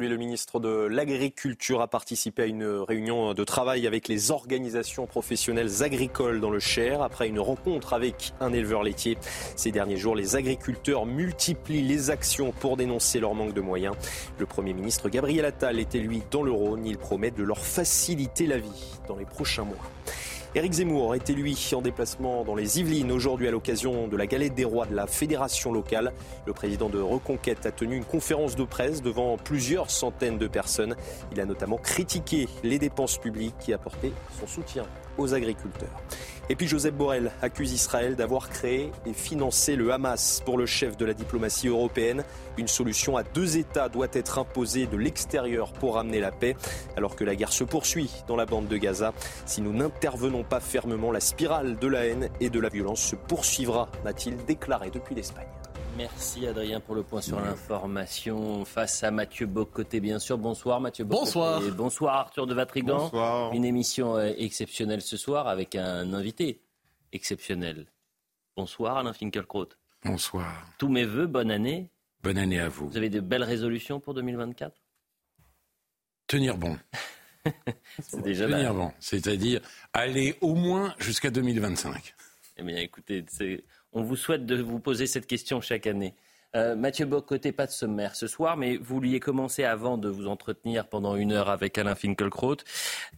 [0.00, 5.06] Aujourd'hui, le ministre de l'Agriculture a participé à une réunion de travail avec les organisations
[5.06, 9.18] professionnelles agricoles dans le Cher après une rencontre avec un éleveur laitier.
[9.56, 13.94] Ces derniers jours, les agriculteurs multiplient les actions pour dénoncer leur manque de moyens.
[14.38, 16.86] Le Premier ministre Gabriel Attal était lui dans le Rhône.
[16.86, 19.84] Il promet de leur faciliter la vie dans les prochains mois.
[20.56, 24.56] Éric Zemmour était lui en déplacement dans les Yvelines aujourd'hui à l'occasion de la galette
[24.56, 26.12] des rois de la fédération locale.
[26.44, 30.96] Le président de Reconquête a tenu une conférence de presse devant plusieurs centaines de personnes.
[31.30, 34.82] Il a notamment critiqué les dépenses publiques qui apportaient son soutien
[35.18, 36.00] aux agriculteurs.
[36.50, 40.42] Et puis Joseph Borrell accuse Israël d'avoir créé et financé le Hamas.
[40.44, 42.24] Pour le chef de la diplomatie européenne,
[42.58, 46.56] une solution à deux États doit être imposée de l'extérieur pour ramener la paix,
[46.96, 49.12] alors que la guerre se poursuit dans la bande de Gaza.
[49.46, 53.14] Si nous n'intervenons pas fermement, la spirale de la haine et de la violence se
[53.14, 55.46] poursuivra, n'a-t-il déclaré depuis l'Espagne.
[55.96, 58.64] Merci Adrien pour le point sur l'information.
[58.64, 60.38] Face à Mathieu Bocoté, bien sûr.
[60.38, 61.24] Bonsoir Mathieu Bocoté.
[61.26, 61.60] Bonsoir.
[61.76, 62.96] Bonsoir Arthur de Vatrigan.
[62.98, 63.52] Bonsoir.
[63.52, 66.60] Une émission euh, exceptionnelle ce soir avec un invité
[67.12, 67.86] exceptionnel.
[68.56, 69.68] Bonsoir Alain Finkielkraut.
[70.04, 70.66] Bonsoir.
[70.78, 71.90] Tous mes voeux, bonne année.
[72.22, 72.88] Bonne année à vous.
[72.88, 74.74] Vous avez de belles résolutions pour 2024
[76.26, 76.78] Tenir bon.
[78.00, 78.72] C'est déjà Tenir là.
[78.72, 78.92] bon.
[79.00, 79.60] C'est-à-dire
[79.92, 82.14] aller au moins jusqu'à 2025.
[82.58, 86.14] Eh bien, écoutez, c'est- on vous souhaite de vous poser cette question chaque année.
[86.56, 90.26] Euh, Mathieu Bocoté, pas de sommaire ce soir, mais vous vouliez commencer avant de vous
[90.26, 92.56] entretenir pendant une heure avec Alain Finkielkraut.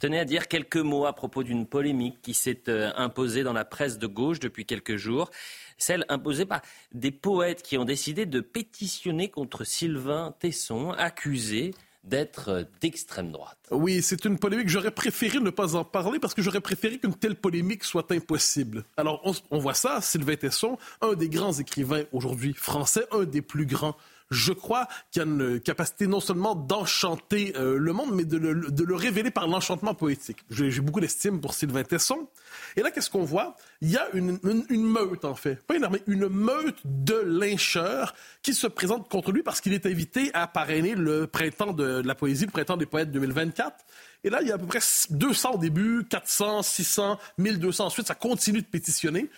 [0.01, 3.65] Tenez à dire quelques mots à propos d'une polémique qui s'est euh, imposée dans la
[3.65, 5.31] presse de gauche depuis quelques jours.
[5.79, 6.61] Celle imposée par
[6.93, 11.73] des poètes qui ont décidé de pétitionner contre Sylvain Tesson, accusé
[12.05, 13.59] d'être euh, d'extrême droite.
[13.71, 14.69] Oui, c'est une polémique.
[14.69, 18.85] J'aurais préféré ne pas en parler parce que j'aurais préféré qu'une telle polémique soit impossible.
[18.97, 23.43] Alors, on, on voit ça, Sylvain Tesson, un des grands écrivains aujourd'hui français, un des
[23.43, 23.97] plus grands.
[24.33, 28.39] Je crois qu'il y a une capacité non seulement d'enchanter euh, le monde, mais de
[28.39, 30.39] le, de le révéler par l'enchantement poétique.
[30.51, 32.29] J'ai beaucoup d'estime pour Sylvain Tesson.
[32.77, 33.57] Et là, qu'est-ce qu'on voit?
[33.83, 34.39] Il y a une,
[34.71, 35.57] meute, en fait.
[35.67, 39.85] Pas une armée, une meute de lyncheurs qui se présente contre lui parce qu'il est
[39.85, 43.77] invité à parrainer le printemps de la poésie, le printemps des poètes 2024.
[44.25, 44.79] Et là, il y a à peu près
[45.11, 48.07] 200 au début, 400, 600, 1200 ensuite.
[48.07, 49.29] Ça continue de pétitionner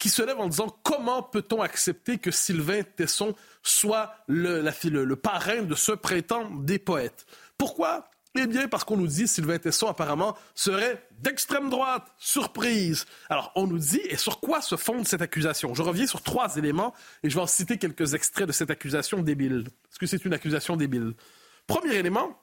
[0.00, 5.74] qui se lève en disant comment peut-on accepter que Sylvain Tesson soit le, parrain de
[5.76, 7.26] ce printemps des poètes?
[7.56, 8.10] Pourquoi?
[8.38, 12.06] Eh bien, parce qu'on nous dit Sylvain Tesson, apparemment, serait d'extrême droite.
[12.16, 13.04] Surprise.
[13.28, 15.74] Alors, on nous dit, et sur quoi se fonde cette accusation?
[15.74, 19.20] Je reviens sur trois éléments et je vais en citer quelques extraits de cette accusation
[19.20, 19.66] débile.
[19.90, 21.14] Est-ce que c'est une accusation débile?
[21.66, 22.40] Premier élément,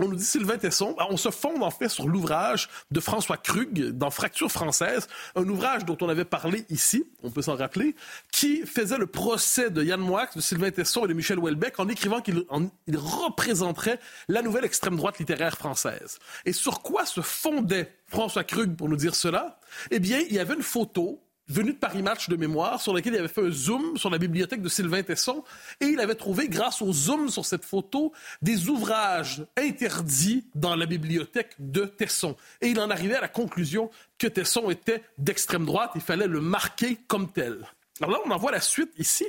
[0.00, 0.94] on nous dit Sylvain Tesson.
[1.10, 5.84] On se fonde en fait sur l'ouvrage de François Krug dans Fracture française, un ouvrage
[5.84, 7.94] dont on avait parlé ici, on peut s'en rappeler,
[8.32, 11.88] qui faisait le procès de Yann Moix, de Sylvain Tesson et de Michel Houellebecq en
[11.88, 16.18] écrivant qu'il en- il représenterait la nouvelle extrême droite littéraire française.
[16.44, 19.60] Et sur quoi se fondait François Krug pour nous dire cela?
[19.90, 23.14] Eh bien, il y avait une photo venu de Paris Match de mémoire, sur laquelle
[23.14, 25.44] il avait fait un zoom sur la bibliothèque de Sylvain Tesson,
[25.80, 30.86] et il avait trouvé, grâce au zoom sur cette photo, des ouvrages interdits dans la
[30.86, 32.36] bibliothèque de Tesson.
[32.60, 36.40] Et il en arrivait à la conclusion que Tesson était d'extrême droite, il fallait le
[36.40, 37.66] marquer comme tel.
[38.00, 39.26] Alors là, on en voit la suite ici.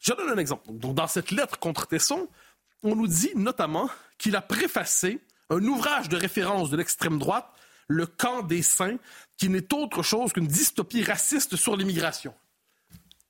[0.00, 0.64] Je donne un exemple.
[0.68, 2.28] Donc, dans cette lettre contre Tesson,
[2.82, 3.88] on nous dit notamment
[4.18, 7.46] qu'il a préfacé un ouvrage de référence de l'extrême droite,
[7.88, 8.96] Le camp des saints,
[9.36, 12.34] qui n'est autre chose qu'une dystopie raciste sur l'immigration.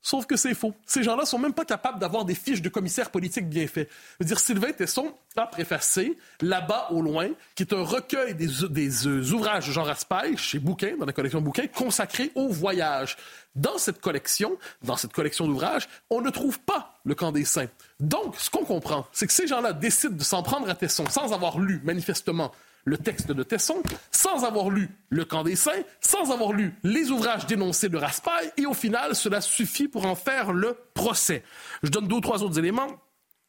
[0.05, 0.75] Sauf que c'est faux.
[0.85, 3.89] Ces gens-là sont même pas capables d'avoir des fiches de commissaires politiques bien faits.
[4.19, 8.49] Je veux dire, Sylvain Tesson a préfacé Là-bas au loin, qui est un recueil des,
[8.69, 13.17] des, euh, ouvrages de Jean Raspail chez Bouquin, dans la collection Bouquin, consacré au voyage.
[13.55, 17.69] Dans cette collection, dans cette collection d'ouvrages, on ne trouve pas le camp des saints.
[18.01, 21.33] Donc, ce qu'on comprend, c'est que ces gens-là décident de s'en prendre à Tesson sans
[21.33, 22.51] avoir lu manifestement
[22.85, 27.11] le texte de Tesson, sans avoir lu Le Camp des Saints, sans avoir lu les
[27.11, 31.43] ouvrages dénoncés de Raspail, et au final, cela suffit pour en faire le procès.
[31.83, 32.89] Je donne deux ou trois autres éléments.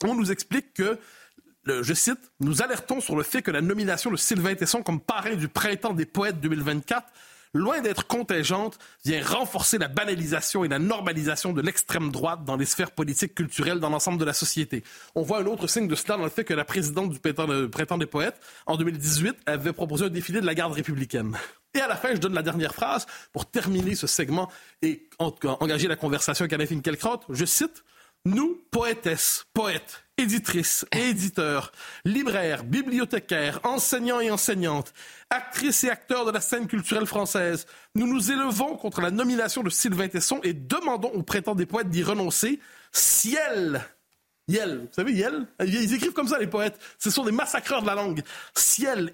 [0.03, 0.99] On nous explique que,
[1.65, 5.35] je cite, nous alertons sur le fait que la nomination de Sylvain Tesson comme parrain
[5.35, 7.07] du printemps des poètes 2024
[7.53, 12.65] loin d'être contingente, vient renforcer la banalisation et la normalisation de l'extrême droite dans les
[12.65, 14.83] sphères politiques, culturelles, dans l'ensemble de la société.
[15.15, 17.97] On voit un autre signe de cela dans le fait que la présidente du Printemps
[17.97, 21.37] des Poètes, en 2018, avait proposé un défilé de la garde républicaine.
[21.75, 24.51] Et à la fin, je donne la dernière phrase pour terminer ce segment
[24.81, 27.21] et engager la conversation avec Anne Finkielkraut.
[27.29, 27.83] Je cite
[28.25, 31.73] Nous, poétesses, poètes, éditrices et éditeurs,
[32.05, 34.93] libraires, bibliothécaires, enseignants et enseignantes,
[35.29, 37.65] actrices et acteurs de la scène culturelle française,
[37.95, 41.89] nous nous élevons contre la nomination de Sylvain Tesson et demandons au printemps des poètes
[41.89, 42.61] d'y renoncer.
[42.93, 43.83] Ciel
[44.49, 45.47] Yel, vous savez, Yel?
[45.61, 46.77] Ils écrivent comme ça, les poètes.
[46.99, 48.21] Ce sont des massacreurs de la langue.
[48.53, 49.09] Ciel,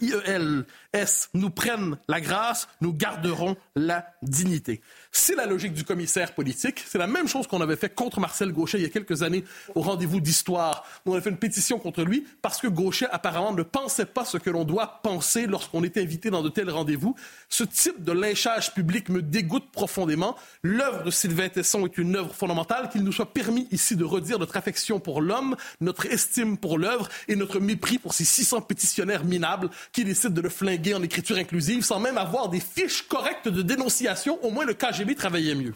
[0.94, 4.82] I-E-L-S, nous prennent la grâce, nous garderons la dignité.
[5.12, 6.84] C'est la logique du commissaire politique.
[6.86, 9.44] C'est la même chose qu'on avait fait contre Marcel Gauchet il y a quelques années
[9.76, 10.84] au rendez-vous d'histoire.
[11.06, 14.38] On avait fait une pétition contre lui parce que Gauchet apparemment ne pensait pas ce
[14.38, 17.16] que l'on doit penser lorsqu'on est invité dans de tels rendez-vous.
[17.50, 20.36] Ce type de lynchage public me dégoûte profondément.
[20.64, 22.90] L'œuvre de Sylvain Tesson est une œuvre fondamentale.
[22.90, 27.10] Qu'il nous soit permis ici de redire notre affection pour l'homme, notre estime pour l'œuvre
[27.28, 31.38] et notre mépris pour ces 600 pétitionnaires minables qui décident de le flinguer en écriture
[31.38, 35.56] inclusive sans même avoir des fiches correctes de dénonciation, au moins le cas KGB travaillait
[35.56, 35.74] mieux.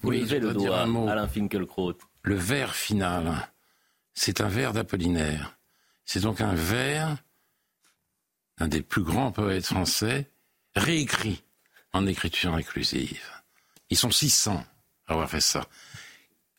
[0.00, 1.94] Vous oui, le doigt, Alain Finkielkraut.
[2.22, 3.48] Le vers final,
[4.14, 5.56] c'est un vers d'Apollinaire.
[6.04, 7.16] C'est donc un vers
[8.58, 10.30] d'un des plus grands poètes français,
[10.74, 11.42] réécrit
[11.92, 13.22] en écriture inclusive.
[13.90, 14.64] Ils sont 600
[15.06, 15.66] à avoir fait ça.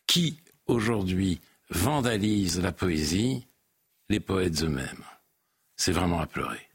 [0.06, 1.40] Qui, aujourd'hui,
[1.70, 3.46] vandalise la poésie?
[4.08, 5.04] Les poètes eux-mêmes.
[5.76, 6.69] C'est vraiment à pleurer.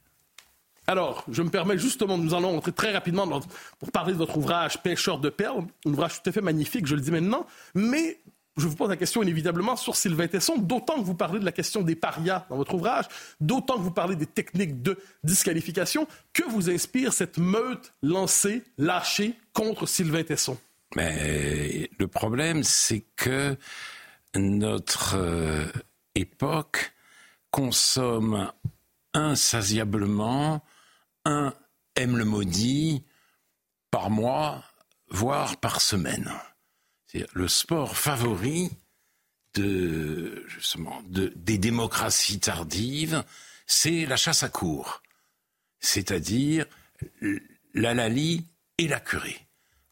[0.88, 3.28] Alors, je me permets justement, nous allons entrer très rapidement
[3.80, 6.96] pour parler de votre ouvrage Pêcheur de perles, un ouvrage tout à fait magnifique, je
[6.96, 8.20] le dis maintenant, mais
[8.58, 11.52] je vous pose la question inévitablement sur Sylvain Tesson, d'autant que vous parlez de la
[11.52, 13.06] question des parias dans votre ouvrage,
[13.42, 16.08] d'autant que vous parlez des techniques de disqualification.
[16.32, 20.58] Que vous inspire cette meute lancée, lâchée contre Sylvain Tesson?
[20.96, 23.58] Mais le problème, c'est que
[24.36, 25.66] notre euh,
[26.16, 26.94] époque
[27.52, 28.52] consomme
[29.14, 30.64] insatiablement
[31.26, 31.54] un
[31.96, 33.04] aime le maudit
[33.92, 34.64] par mois,
[35.10, 36.32] voire par semaine.
[37.34, 38.72] Le sport favori
[39.56, 43.24] des démocraties tardives,
[43.66, 45.02] c'est la chasse à cour.
[45.80, 46.66] C'est-à-dire
[47.74, 48.46] la Lali
[48.78, 49.40] et la curée.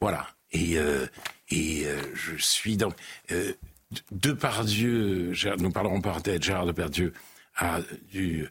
[0.01, 0.27] Voilà.
[0.51, 1.07] Et, euh,
[1.53, 2.91] euh, je suis dans.
[3.31, 3.53] Euh,
[4.12, 7.13] de par Dieu, nous parlerons par tête, Gérard Depardieu
[7.56, 7.80] a
[8.12, 8.47] dû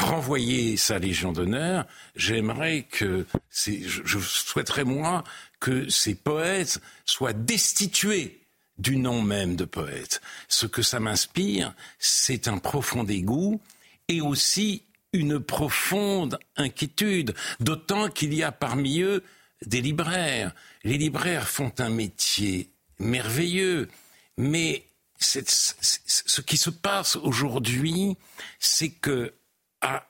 [0.00, 1.86] renvoyer sa Légion d'honneur,
[2.16, 5.24] j'aimerais que, je, je souhaiterais moi
[5.60, 8.40] que ces poètes soient destitués
[8.78, 10.20] du nom même de poète.
[10.48, 13.60] Ce que ça m'inspire, c'est un profond dégoût
[14.08, 19.22] et aussi une profonde inquiétude, d'autant qu'il y a parmi eux
[19.66, 20.54] des libraires.
[20.84, 23.88] Les libraires font un métier merveilleux,
[24.36, 24.84] mais
[25.18, 28.16] ce qui se passe aujourd'hui,
[28.58, 29.34] c'est que
[29.80, 30.06] à,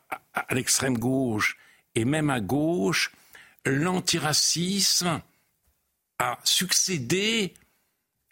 [0.51, 1.57] l'extrême gauche
[1.95, 3.13] et même à gauche,
[3.65, 5.21] l'antiracisme
[6.19, 7.55] a succédé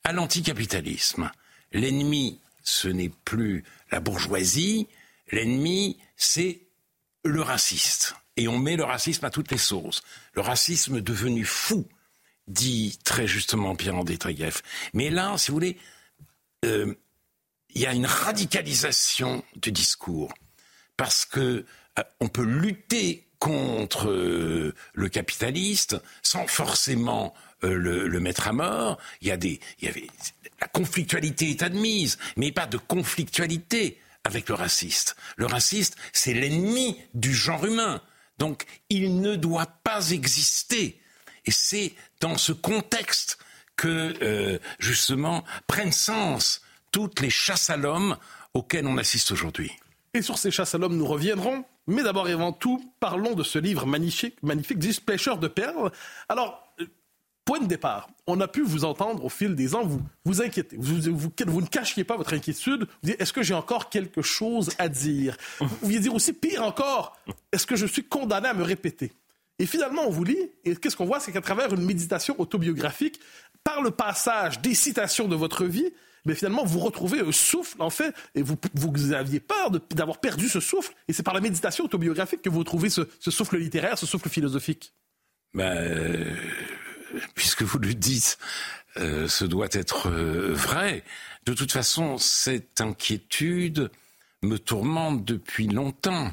[0.05, 1.31] à l'anticapitalisme.
[1.73, 4.87] L'ennemi, ce n'est plus la bourgeoisie,
[5.31, 6.61] l'ennemi, c'est
[7.25, 8.15] le raciste.
[8.37, 10.03] Et on met le racisme à toutes les sauces.
[10.35, 11.87] Le racisme devenu fou,
[12.47, 14.63] dit très justement Pierre-André Taguieff.
[14.95, 15.79] Mais là, si vous voulez,
[16.65, 16.95] euh,
[17.75, 20.33] il y a une radicalisation du discours
[20.99, 21.65] parce que
[21.99, 27.33] euh, on peut lutter contre euh, le capitaliste sans forcément
[27.65, 28.99] euh, le, mettre à mort.
[29.23, 29.61] Il y a des,
[30.61, 35.17] la conflictualité est admise, mais pas de conflictualité avec le raciste.
[35.37, 38.03] Le raciste, c'est l'ennemi du genre humain.
[38.39, 41.01] Donc, il ne doit pas exister.
[41.47, 43.39] Et c'est dans ce contexte
[43.77, 48.19] que, justement, prennent sens toutes les chasses à l'homme
[48.53, 49.73] auxquelles on assiste aujourd'hui.
[50.15, 51.65] Et sur ces chasses à l'homme, nous reviendrons.
[51.87, 55.91] Mais d'abord et avant tout, parlons de ce livre magnifique, magnifique dit Pêcheur de perles.
[56.29, 56.87] Alors, euh,
[57.45, 60.77] point de départ, on a pu vous entendre au fil des ans, vous vous inquiétez,
[60.79, 64.91] vous, ne cachiez pas votre inquiétude, vous dites, est-ce que j'ai encore quelque chose à
[64.91, 65.37] dire?
[65.61, 67.17] Vous vouliez dire aussi, pire encore,
[67.51, 69.13] est-ce que je suis condamné à me répéter?
[69.59, 71.21] Et finalement, on vous lit, et qu'est-ce qu'on voit?
[71.21, 73.19] C'est qu'à travers une méditation autobiographique,
[73.65, 75.91] par le passage des citations de votre vie,
[76.29, 80.47] mais finalement, vous retrouvez un souffle, en fait, et vous, vous aviez peur d'avoir perdu
[80.47, 84.05] ce souffle, et c'est par la méditation autobiographique que vous retrouvez ce, souffle littéraire, ce
[84.05, 84.93] souffle philosophique.
[85.55, 86.37] Ben, euh,
[87.35, 88.39] puisque vous le dites,
[88.99, 91.03] euh, ce doit être euh, vrai.
[91.47, 93.91] De toute façon, cette inquiétude
[94.43, 96.31] me tourmente depuis longtemps.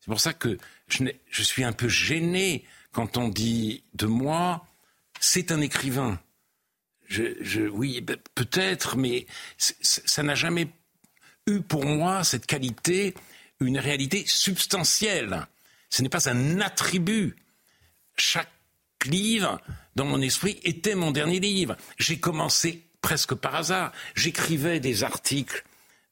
[0.00, 0.56] C'est pour ça que
[0.88, 4.66] je, je suis un peu gêné quand on dit de moi,
[5.20, 6.18] c'est un écrivain.
[7.06, 9.26] Je, oui, ben, peut-être, mais
[9.58, 10.68] ça n'a jamais
[11.46, 13.14] eu pour moi cette qualité,
[13.60, 15.46] une réalité substantielle.
[15.90, 17.36] Ce n'est pas un attribut.
[18.16, 18.50] Chaque
[19.06, 19.60] livre,
[19.96, 21.76] dans mon esprit, était mon dernier livre.
[21.98, 23.92] J'ai commencé presque par hasard.
[24.14, 25.64] J'écrivais des articles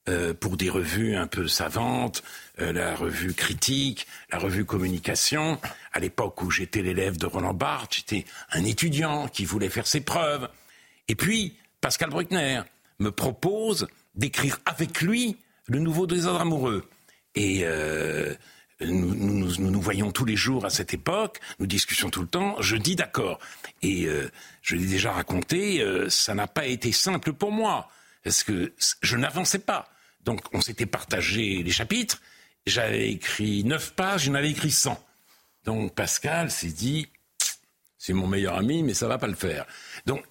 [0.08, 2.24] euh, pour des revues un peu savantes,
[2.60, 5.60] euh, la revue Critique, la revue Communication.
[5.92, 10.00] À l'époque où j'étais l'élève de Roland Barthes, j'étais un étudiant qui voulait faire ses
[10.00, 10.48] preuves.
[11.08, 12.62] Et puis, Pascal Bruckner
[12.98, 16.88] me propose d'écrire avec lui le nouveau désordre amoureux.
[17.34, 18.34] Et euh,
[18.80, 19.14] nous,
[19.58, 22.96] nous, voyons tous les jours à cette époque, nous discutions tout le temps, je dis
[22.96, 23.38] d'accord.
[23.82, 24.30] Et euh,
[24.62, 27.88] je l'ai déjà raconté, euh, ça n'a pas été simple pour moi,
[28.24, 29.88] parce que je n'avançais pas.
[30.24, 32.20] Donc on s'était partagé les chapitres,
[32.66, 35.02] j'avais écrit neuf pages, j'en avais écrit 100.
[35.64, 37.08] Donc Pascal s'est dit,
[37.98, 39.66] c'est mon meilleur ami, mais ça va pas le faire.
[40.06, 40.24] Donc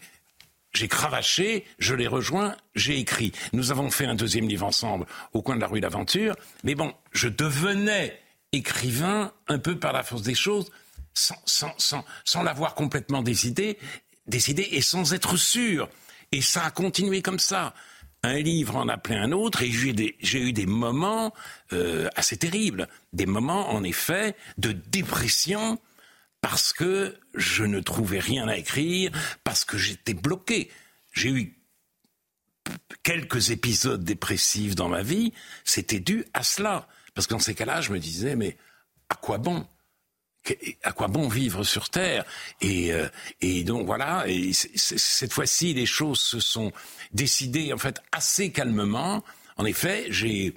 [0.74, 3.34] j'ai cravaché, je l'ai rejoint, j'ai écrit.
[3.54, 6.36] Nous avons fait un deuxième livre ensemble au coin de la rue d'Aventure.
[6.64, 8.20] Mais bon, je devenais
[8.54, 10.72] écrivain un peu par la force des choses,
[11.14, 13.78] sans, sans, sans, sans l'avoir complètement décidé,
[14.28, 15.90] décidé et sans être sûr.
[16.32, 17.74] Et ça a continué comme ça.
[18.24, 21.34] Un livre en appelait un autre et j'ai eu des moments
[21.74, 22.88] euh, assez terribles.
[23.14, 25.80] Des moments, en effet, de dépression
[26.42, 29.12] parce que je ne trouvais rien à écrire,
[29.44, 30.72] parce que j'étais bloqué.
[31.14, 31.58] J'ai eu
[33.04, 35.34] quelques épisodes dépressifs dans ma vie,
[35.64, 36.88] c'était dû à cela.
[37.14, 38.58] Parce que dans ces cas-là, je me disais, mais
[39.10, 39.68] à quoi bon?
[40.82, 42.26] À quoi bon vivre sur Terre?
[42.62, 43.08] Et, euh,
[43.42, 46.72] et donc voilà, et cette fois-ci, les choses se sont
[47.14, 49.24] décidées en fait assez calmement.
[49.58, 50.56] En effet, j'ai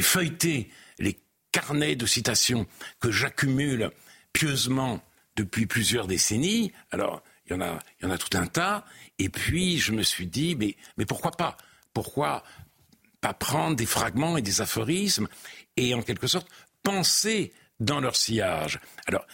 [0.00, 1.18] feuilleté les
[1.50, 2.66] carnets de citations
[2.98, 3.90] que j'accumule
[4.32, 5.00] pieusement
[5.36, 6.72] depuis plusieurs décennies.
[6.90, 8.84] Alors, il y en a, tout un tas.
[9.18, 11.56] Et puis, je me suis dit, mais, mais pourquoi pas?
[11.92, 12.42] Pourquoi
[13.20, 15.28] pas prendre des fragments et des aphorismes
[15.76, 16.48] et en quelque sorte
[16.82, 18.80] penser dans leur sillage?
[19.06, 19.26] Alors,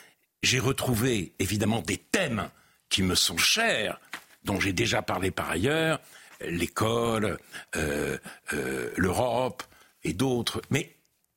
[0.42, 2.50] j'ai retrouvé évidemment des thèmes
[2.88, 4.00] qui me sont chers,
[4.44, 6.00] dont j'ai déjà parlé par ailleurs,
[6.40, 7.38] l'école,
[7.76, 8.18] euh,
[8.52, 9.62] euh, l'Europe
[10.04, 10.62] et d'autres.
[10.70, 10.94] Mais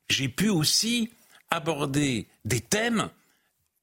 [0.08, 1.10] j'ai pu aussi
[1.50, 3.10] aborder des thèmes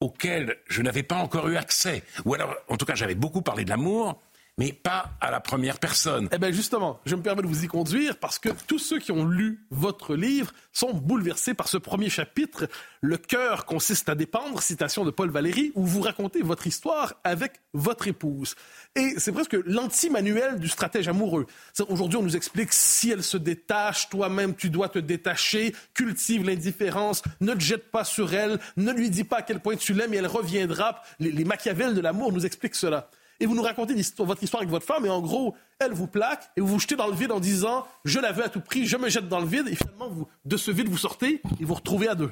[0.00, 2.02] auquel je n'avais pas encore eu accès.
[2.24, 4.20] Ou alors, en tout cas, j'avais beaucoup parlé de l'amour,
[4.60, 6.28] mais pas à la première personne.
[6.32, 9.10] Eh bien, justement, je me permets de vous y conduire parce que tous ceux qui
[9.10, 12.68] ont lu votre livre sont bouleversés par ce premier chapitre.
[13.00, 17.62] Le cœur consiste à dépendre, citation de Paul Valéry, où vous racontez votre histoire avec
[17.72, 18.54] votre épouse.
[18.96, 21.46] Et c'est presque l'anti-manuel du stratège amoureux.
[21.88, 27.22] Aujourd'hui, on nous explique si elle se détache, toi-même, tu dois te détacher, cultive l'indifférence,
[27.40, 30.12] ne te jette pas sur elle, ne lui dis pas à quel point tu l'aimes
[30.12, 31.00] et elle reviendra.
[31.18, 33.08] Les, les de l'amour nous expliquent cela
[33.40, 36.50] et vous nous racontez votre histoire avec votre femme, et en gros, elle vous plaque,
[36.56, 38.86] et vous vous jetez dans le vide en disant Je la veux à tout prix,
[38.86, 41.74] je me jette dans le vide, et finalement, de ce vide, vous sortez et vous
[41.74, 42.30] retrouvez à deux.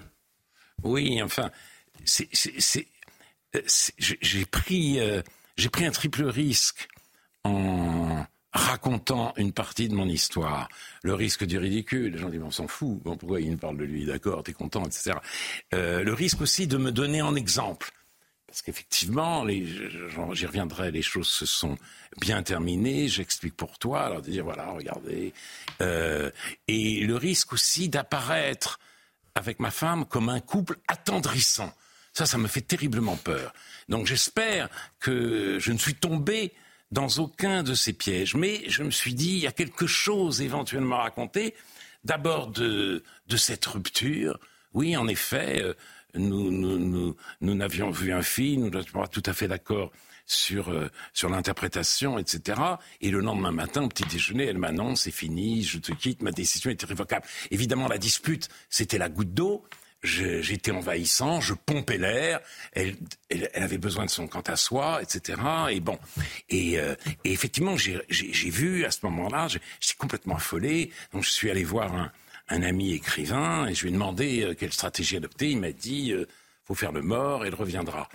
[0.85, 1.51] Oui, enfin,
[3.55, 3.61] euh,
[3.99, 5.23] j'ai pris, euh,
[5.57, 6.89] j'ai pris un triple risque
[7.45, 10.69] en racontant une partie de mon histoire.
[11.03, 13.85] Le risque du ridicule, les gens disent on s'en fout, pourquoi il me parle de
[13.85, 15.15] lui, d'accord, t'es content, etc.
[15.75, 17.91] Euh, le risque aussi de me donner en exemple.
[18.49, 21.77] Parce qu'effectivement, j'y reviendrai, les choses se sont
[22.19, 25.35] bien terminées, j'explique pour toi, alors de dire, voilà, regardez.
[25.83, 26.31] Euh,
[26.67, 28.81] et le risque aussi d'apparaître
[29.35, 31.73] avec ma femme comme un couple attendrissant.
[32.15, 33.53] Ça, ça me fait terriblement peur.
[33.89, 36.53] Donc j'espère que je ne suis tombé
[36.91, 38.35] dans aucun de ces pièges.
[38.35, 41.55] Mais je me suis dit, il y a quelque chose éventuellement à raconter.
[42.05, 43.03] D'abord de,
[43.37, 44.39] cette rupture.
[44.73, 45.75] Oui, en effet, euh,
[46.15, 49.91] nous, nous, nous, n'avions vu un film, nous n'étions pas tout à fait d'accord
[50.27, 52.61] sur, euh, sur l'interprétation, etc.
[53.01, 56.31] Et le lendemain matin, au petit déjeuner, elle m'annonce, c'est fini, je te quitte, ma
[56.31, 57.27] décision est irrévocable.
[57.51, 59.65] Évidemment, la dispute, c'était la goutte d'eau.
[60.01, 62.39] J'étais envahissant, je pompais l'air,
[62.73, 62.95] elle,
[63.31, 65.41] elle, avait besoin de son quant à soi, etc.
[65.71, 65.99] Et bon,
[66.49, 68.01] et, euh, et effectivement, j'ai
[68.51, 72.13] vu à ce moment-là, j'étais complètement affolé, donc je suis allé voir un,
[72.49, 75.51] un ami écrivain et je lui ai demandé euh, quelle stratégie adopter.
[75.51, 76.27] Il m'a dit euh,
[76.65, 78.09] faut faire le mort, elle reviendra.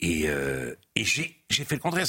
[0.00, 2.06] Et, euh, et j'ai fait le contraire.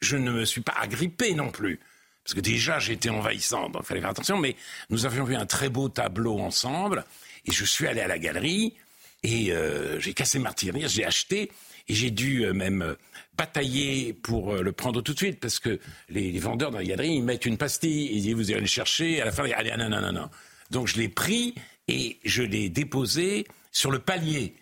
[0.00, 1.80] Je ne me suis pas agrippé non plus.
[2.24, 4.36] Parce que déjà, j'étais envahissant, donc il fallait faire attention.
[4.36, 4.56] Mais
[4.90, 7.04] nous avions vu un très beau tableau ensemble.
[7.44, 8.74] Et je suis allé à la galerie.
[9.22, 9.52] Et
[10.00, 11.52] j'ai cassé ma tirelire, j'ai acheté.
[11.88, 12.96] Et j'ai dû même
[13.38, 15.38] batailler pour le prendre tout de suite.
[15.38, 15.78] Parce que
[16.08, 18.10] les, vendeurs dans la galerie, ils mettent une pastille.
[18.12, 19.22] Ils disent vous allez le chercher.
[19.22, 20.28] À la fin, allez, non, non, non, non.
[20.70, 21.54] Donc je l'ai pris
[21.88, 24.54] et je l'ai déposé sur le palier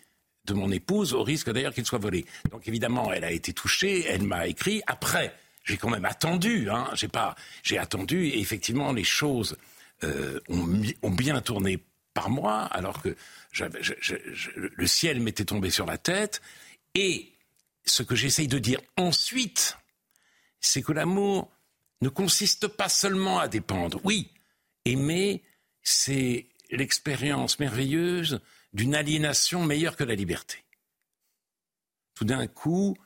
[0.44, 2.26] de mon épouse, au risque d'ailleurs qu'il soit volé.
[2.50, 4.82] Donc évidemment, elle a été touchée, elle m'a écrit.
[4.86, 5.34] Après,
[5.64, 9.56] j'ai quand même attendu, hein, j'ai pas, j'ai attendu, et effectivement, les choses
[10.02, 11.78] euh, ont, bien tourné
[12.12, 13.16] par moi, alors que
[14.76, 16.42] le ciel m'était tombé sur la tête.
[16.94, 17.32] Et
[17.84, 19.78] ce que j'essaye de dire ensuite,
[20.60, 21.50] c'est que l'amour
[22.02, 24.00] ne consiste pas seulement à dépendre.
[24.04, 24.30] Oui,
[24.84, 25.42] aimer,
[25.84, 28.40] c'est l'expérience merveilleuse
[28.72, 30.58] d'une aliénation meilleure que la liberté.
[32.14, 32.96] Tout d'un coup,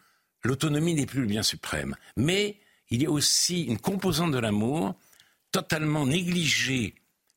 [0.43, 1.97] l'autonomie n'est plus le bien suprême.
[2.17, 2.59] Mais
[2.91, 4.95] il y a aussi une composante de l'amour
[5.53, 6.95] totalement négligée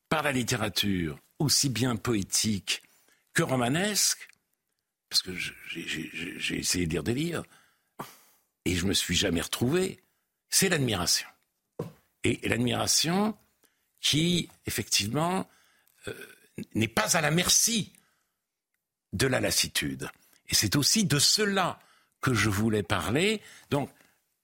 [0.08, 2.82] par la littérature, aussi bien poétique
[3.34, 4.28] que romanesque,
[5.08, 7.44] parce que j'ai essayé de lire des livres,
[8.64, 10.02] et je me suis jamais retrouvé,
[10.48, 11.26] c'est l'admiration.
[12.24, 13.36] Et l'admiration
[14.02, 15.48] qui, effectivement,
[16.08, 16.12] euh,
[16.74, 17.92] n'est pas à la merci
[19.14, 20.10] de la lassitude.
[20.48, 21.78] Et c'est aussi de cela
[22.20, 23.40] que je voulais parler.
[23.70, 23.90] Donc,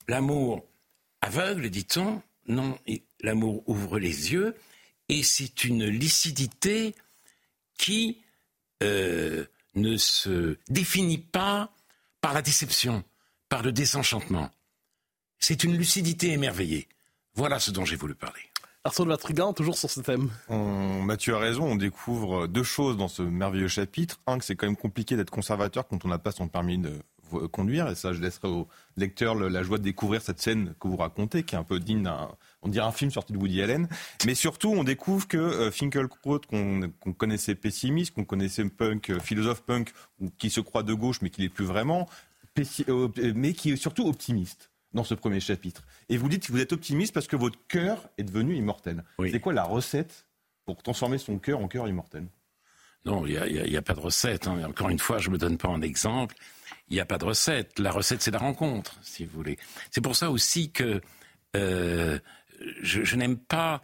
[0.06, 0.64] l'amour
[1.20, 2.78] aveugle, dit-on, non,
[3.20, 4.56] l'amour ouvre les yeux,
[5.08, 6.94] et c'est une lucidité
[7.76, 8.22] qui
[8.82, 11.74] euh, ne se définit pas
[12.20, 13.04] par la déception,
[13.48, 14.50] par le désenchantement.
[15.38, 16.88] C'est une lucidité émerveillée.
[17.34, 18.47] Voilà ce dont j'ai voulu parler.
[18.84, 20.30] Arsène Matrigan, toujours sur ce thème.
[20.48, 24.18] Mathieu a raison, on découvre deux choses dans ce merveilleux chapitre.
[24.26, 26.92] Un, que c'est quand même compliqué d'être conservateur quand on n'a pas son permis de
[27.52, 27.88] conduire.
[27.88, 31.42] Et ça, je laisserai au lecteur la joie de découvrir cette scène que vous racontez,
[31.42, 32.30] qui est un peu digne d'un,
[32.62, 33.88] on dirait un film sorti de Woody Allen.
[34.26, 39.62] Mais surtout, on découvre que euh, Finkelkraut, qu'on connaissait pessimiste, qu'on connaissait punk, euh, philosophe
[39.62, 39.92] punk,
[40.38, 42.08] qui se croit de gauche, mais qui n'est plus vraiment,
[42.88, 45.82] euh, mais qui est surtout optimiste dans ce premier chapitre.
[46.08, 49.04] Et vous dites que vous êtes optimiste parce que votre cœur est devenu immortel.
[49.30, 50.26] C'est quoi la recette
[50.64, 52.26] pour transformer son cœur en cœur immortel?
[53.04, 54.48] Non, il n'y a, pas de recette.
[54.48, 54.62] Hein.
[54.64, 56.34] Encore une fois, je ne me donne pas un exemple.
[56.88, 57.78] Il n'y a pas de recette.
[57.78, 59.58] La recette, c'est la rencontre, si vous voulez.
[59.90, 61.00] C'est pour ça aussi que
[61.56, 62.18] euh,
[62.82, 63.82] je, n'aime pas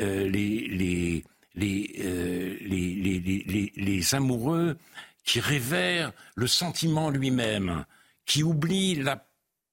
[0.00, 4.76] euh, les, les, les, euh, les, les, amoureux
[5.24, 7.84] qui révèrent le sentiment lui-même,
[8.26, 9.24] qui oublient la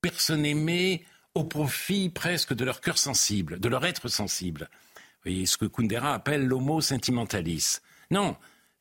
[0.02, 4.70] personne aimée au profit presque de leur cœur sensible, de leur être sensible.
[4.74, 7.78] Vous voyez, ce que Kundera appelle l'homo sentimentalis.
[8.10, 8.36] Non,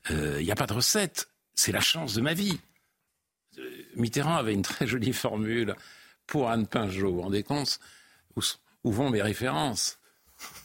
[0.08, 2.58] il euh, n'y a pas de recette, c'est la chance de ma vie.
[3.58, 5.76] Euh, Mitterrand avait une très jolie formule
[6.26, 7.12] pour Anne Pinjot.
[7.12, 7.78] Vous rendez compte
[8.36, 9.98] où, vont mes références?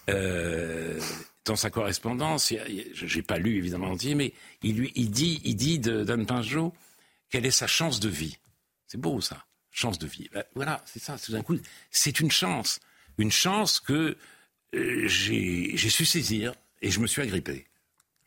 [0.10, 1.00] Euh,
[1.44, 2.54] Dans sa correspondance,
[2.94, 6.74] je n'ai pas lu évidemment entier, mais il, lui, il dit, il dit d'Anne Pinjot
[7.30, 8.38] quelle est sa chance de vie.
[8.88, 10.30] C'est beau ça chance de vie.
[10.32, 11.58] Ben, voilà, c'est ça, tout d'un coup,
[11.92, 12.80] c'est une chance.
[13.18, 14.18] Une chance que
[14.74, 17.66] euh, j'ai su saisir et je me suis agrippé.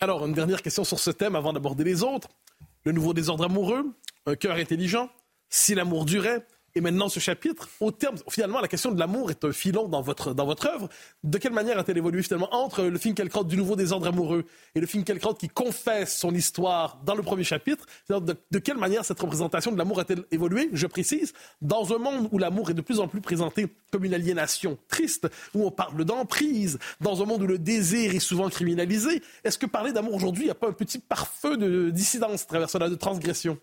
[0.00, 2.28] Alors, une dernière question sur ce thème avant d'aborder les autres.
[2.84, 3.84] Le nouveau désordre amoureux,
[4.26, 5.10] un cœur intelligent,
[5.48, 9.44] si l'amour durait, et maintenant, ce chapitre, au terme, finalement, la question de l'amour est
[9.44, 10.88] un filon dans votre, dans votre œuvre.
[11.24, 14.86] De quelle manière a-t-elle évolué finalement entre le Finkielkraut du nouveau désordre amoureux et le
[14.86, 17.86] Finkielkraut qui confesse son histoire dans le premier chapitre?
[18.08, 22.38] De, quelle manière cette représentation de l'amour a-t-elle évolué, je précise, dans un monde où
[22.38, 26.78] l'amour est de plus en plus présenté comme une aliénation triste, où on parle d'emprise,
[27.00, 29.22] dans un monde où le désir est souvent criminalisé?
[29.42, 32.68] Est-ce que parler d'amour aujourd'hui, il n'y a pas un petit parfum de dissidence travers
[32.68, 33.58] cela, de transgression?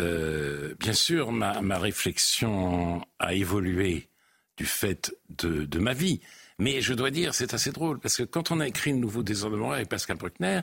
[0.00, 4.08] Euh, bien sûr, ma, réflexion a évolué
[4.56, 6.20] du fait de, ma vie.
[6.58, 9.22] Mais je dois dire, c'est assez drôle, parce que quand on a écrit Le Nouveau
[9.22, 10.60] Désordre avec Pascal Bruckner,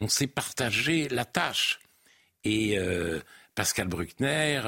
[0.00, 1.80] on s'est partagé la tâche.
[2.44, 3.20] Et euh,
[3.54, 4.62] Pascal Bruckner,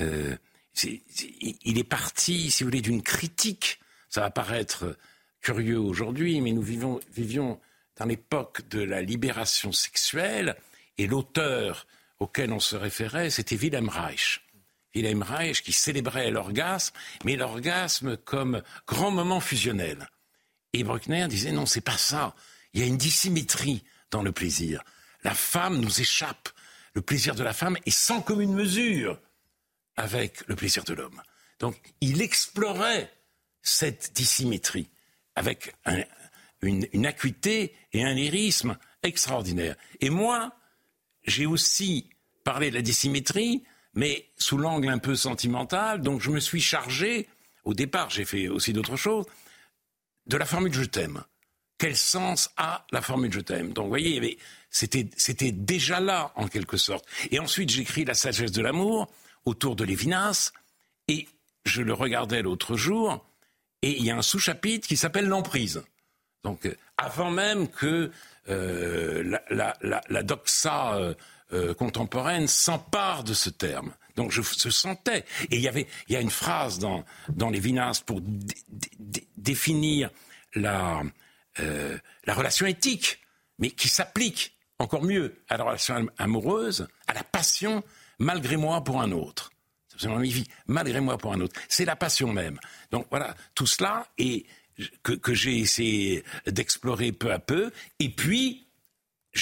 [0.00, 0.36] euh,
[0.82, 3.80] il est parti, si vous voulez, d'une critique.
[4.08, 4.96] Ça va paraître
[5.40, 7.60] curieux aujourd'hui, mais nous vivons, vivions
[7.96, 10.56] dans l'époque de la libération sexuelle,
[10.98, 11.86] et l'auteur
[12.18, 14.40] auquel on se référait, c'était Wilhelm Reich.
[14.94, 20.08] Wilhelm Reich qui célébrait l'orgasme, mais l'orgasme comme grand moment fusionnel.
[20.72, 22.34] Et Bruckner disait non, c'est pas ça.
[22.72, 24.82] Il y a une dissymétrie dans le plaisir.
[25.22, 26.48] La femme nous échappe.
[26.94, 29.20] Le plaisir de la femme est sans commune mesure
[29.96, 31.20] avec le plaisir de l'homme.
[31.58, 33.12] Donc il explorait
[33.62, 34.90] cette dissymétrie
[35.34, 35.74] avec
[36.62, 39.76] une, une, acuité et un lyrisme extraordinaire.
[40.00, 40.56] Et moi,
[41.24, 42.08] j'ai aussi
[42.44, 46.02] parlé de la dissymétrie, mais sous l'angle un peu sentimental.
[46.02, 47.28] Donc je me suis chargé,
[47.64, 49.26] au départ, j'ai fait aussi d'autres choses,
[50.26, 51.22] de la formule je t'aime.
[51.78, 53.72] Quel sens a la formule je t'aime?
[53.72, 54.38] Donc vous voyez,
[54.70, 57.04] c'était, déjà là, en quelque sorte.
[57.30, 59.10] Et ensuite, j'écris La sagesse de l'amour
[59.44, 60.52] autour de Lévinas,
[61.08, 61.28] et
[61.64, 63.24] je le regardais l'autre jour,
[63.82, 65.82] et il y a un sous-chapitre qui s'appelle L'emprise.
[66.44, 68.10] Donc, euh, avant même que
[68.48, 71.14] euh, la, doxa euh,
[71.52, 73.94] euh, contemporaine s'empare de ce terme.
[74.16, 75.24] Donc je se sentais.
[75.50, 78.20] Et il y avait, il y a une phrase dans, dans les Vinas pour
[79.36, 80.10] définir
[80.54, 81.02] la,
[81.58, 83.20] la relation éthique,
[83.58, 87.82] mais qui s'applique encore mieux à la relation amoureuse, à la passion,
[88.18, 89.50] malgré moi pour un autre.
[89.96, 91.60] C'est vie, malgré moi pour un autre.
[91.68, 92.58] C'est la passion même.
[92.90, 94.46] Donc voilà, tout cela et
[95.02, 97.72] que, que j'ai essayé d'explorer peu à peu.
[98.00, 98.64] Et puis,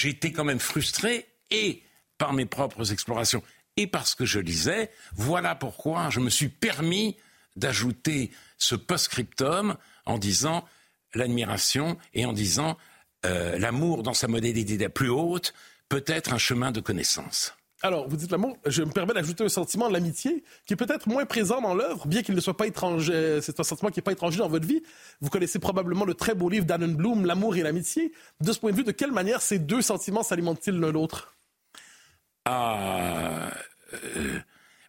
[0.03, 1.83] été quand même frustré et
[2.17, 3.43] par mes propres explorations
[3.77, 4.91] et parce que je lisais.
[5.15, 7.17] Voilà pourquoi je me suis permis
[7.55, 10.65] d'ajouter ce post-scriptum en disant
[11.13, 12.77] l'admiration et en disant
[13.25, 15.53] euh, l'amour dans sa modalité la plus haute
[15.89, 17.53] peut être un chemin de connaissance.
[17.85, 21.25] Alors, vous dites l'amour, je me permets d'ajouter un sentiment, l'amitié, qui est peut-être moins
[21.25, 23.41] présent dans l'œuvre, bien qu'il ne soit pas étranger.
[23.41, 24.81] C'est un sentiment qui n'est pas étranger dans votre vie.
[25.19, 28.13] Vous connaissez probablement le très beau livre d'Alan Bloom, L'amour et l'amitié.
[28.39, 31.35] De ce point de vue, de quelle manière ces deux sentiments s'alimentent-ils l'un l'autre?
[32.45, 33.51] Ah.
[33.93, 34.39] Euh,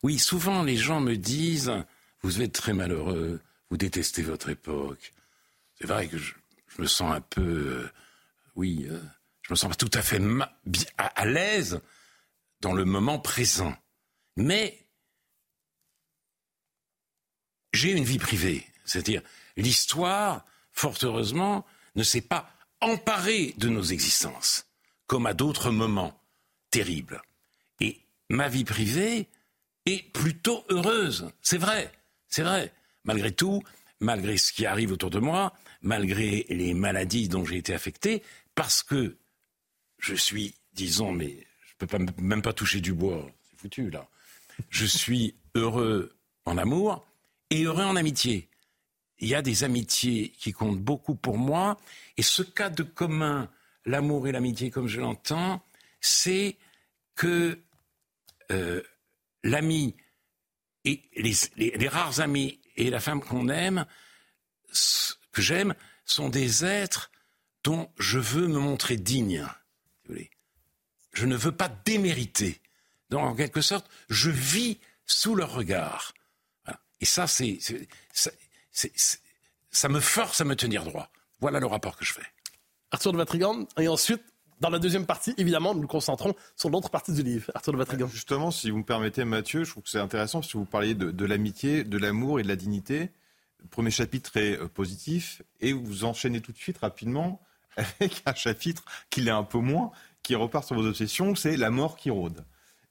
[0.05, 1.73] oui, souvent les gens me disent
[2.23, 5.13] Vous êtes très malheureux, vous détestez votre époque.
[5.81, 6.35] C'est vrai que je,
[6.79, 7.43] me sens un peu.
[7.43, 7.91] Euh,
[8.55, 9.01] oui, euh,
[9.43, 10.21] je me sens pas tout à fait
[10.97, 11.81] à l'aise
[12.65, 13.77] dans le moment présent.
[14.37, 14.89] Mais
[17.75, 18.67] j'ai une vie privée.
[18.87, 19.21] C'est-à-dire,
[19.59, 22.51] l'histoire, fort heureusement, ne s'est pas
[22.81, 24.67] emparée de nos existences,
[25.07, 26.19] comme à d'autres moments
[26.71, 27.21] terribles.
[27.81, 28.01] Et
[28.31, 29.29] ma vie privée
[29.85, 31.31] est plutôt heureuse.
[31.43, 31.93] C'est vrai,
[32.29, 32.73] c'est vrai.
[33.05, 33.63] Malgré tout,
[34.01, 38.23] malgré ce qui arrive autour de moi, malgré les maladies dont j'ai été affecté,
[38.55, 39.19] parce que
[39.99, 41.47] je suis, disons, mais
[42.19, 44.07] même pas toucher du bois, c'est foutu là.
[44.71, 47.07] Je suis heureux en amour
[47.51, 48.49] et heureux en amitié.
[49.19, 51.79] Il y a des amitiés qui comptent beaucoup pour moi
[52.17, 53.49] et ce cas de commun,
[53.85, 55.63] l'amour et l'amitié comme je l'entends,
[56.01, 56.57] c'est
[57.15, 57.59] que
[58.51, 58.83] euh,
[59.43, 59.95] l'ami
[60.85, 63.87] et les, rares amis et la femme qu'on aime,
[65.33, 67.11] que j'aime, sont des êtres
[67.63, 69.47] dont je veux me montrer digne.
[71.15, 72.61] Je ne veux pas démériter.
[73.11, 76.13] Donc, en quelque sorte, je vis sous leur regard.
[77.01, 77.59] Et ça, c'est,
[79.71, 81.11] ça me force à me tenir droit.
[81.41, 82.23] Voilà le rapport que je fais.
[82.91, 84.23] Arthur de Vatrigan, et ensuite,
[84.61, 87.51] dans la deuxième partie, évidemment, nous nous concentrons sur l'autre partie du livre.
[87.55, 88.07] Arthur de Vatrigan.
[88.07, 90.95] Justement, si vous me permettez, Mathieu, je trouve que c'est intéressant parce que vous parliez
[90.95, 93.11] de, de l'amitié, de l'amour et de la dignité.
[93.61, 97.43] Le premier chapitre est euh, positif et vous enchaînez tout de suite rapidement
[97.77, 99.91] avec un chapitre qui l'est un peu moins,
[100.25, 102.45] qui repart sur vos obsessions, c'est la mort qui rôde.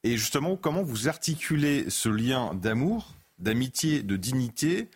[0.04, 4.90] Et justement, comment vous articulez ce lien d'amour, d'amitié, de dignité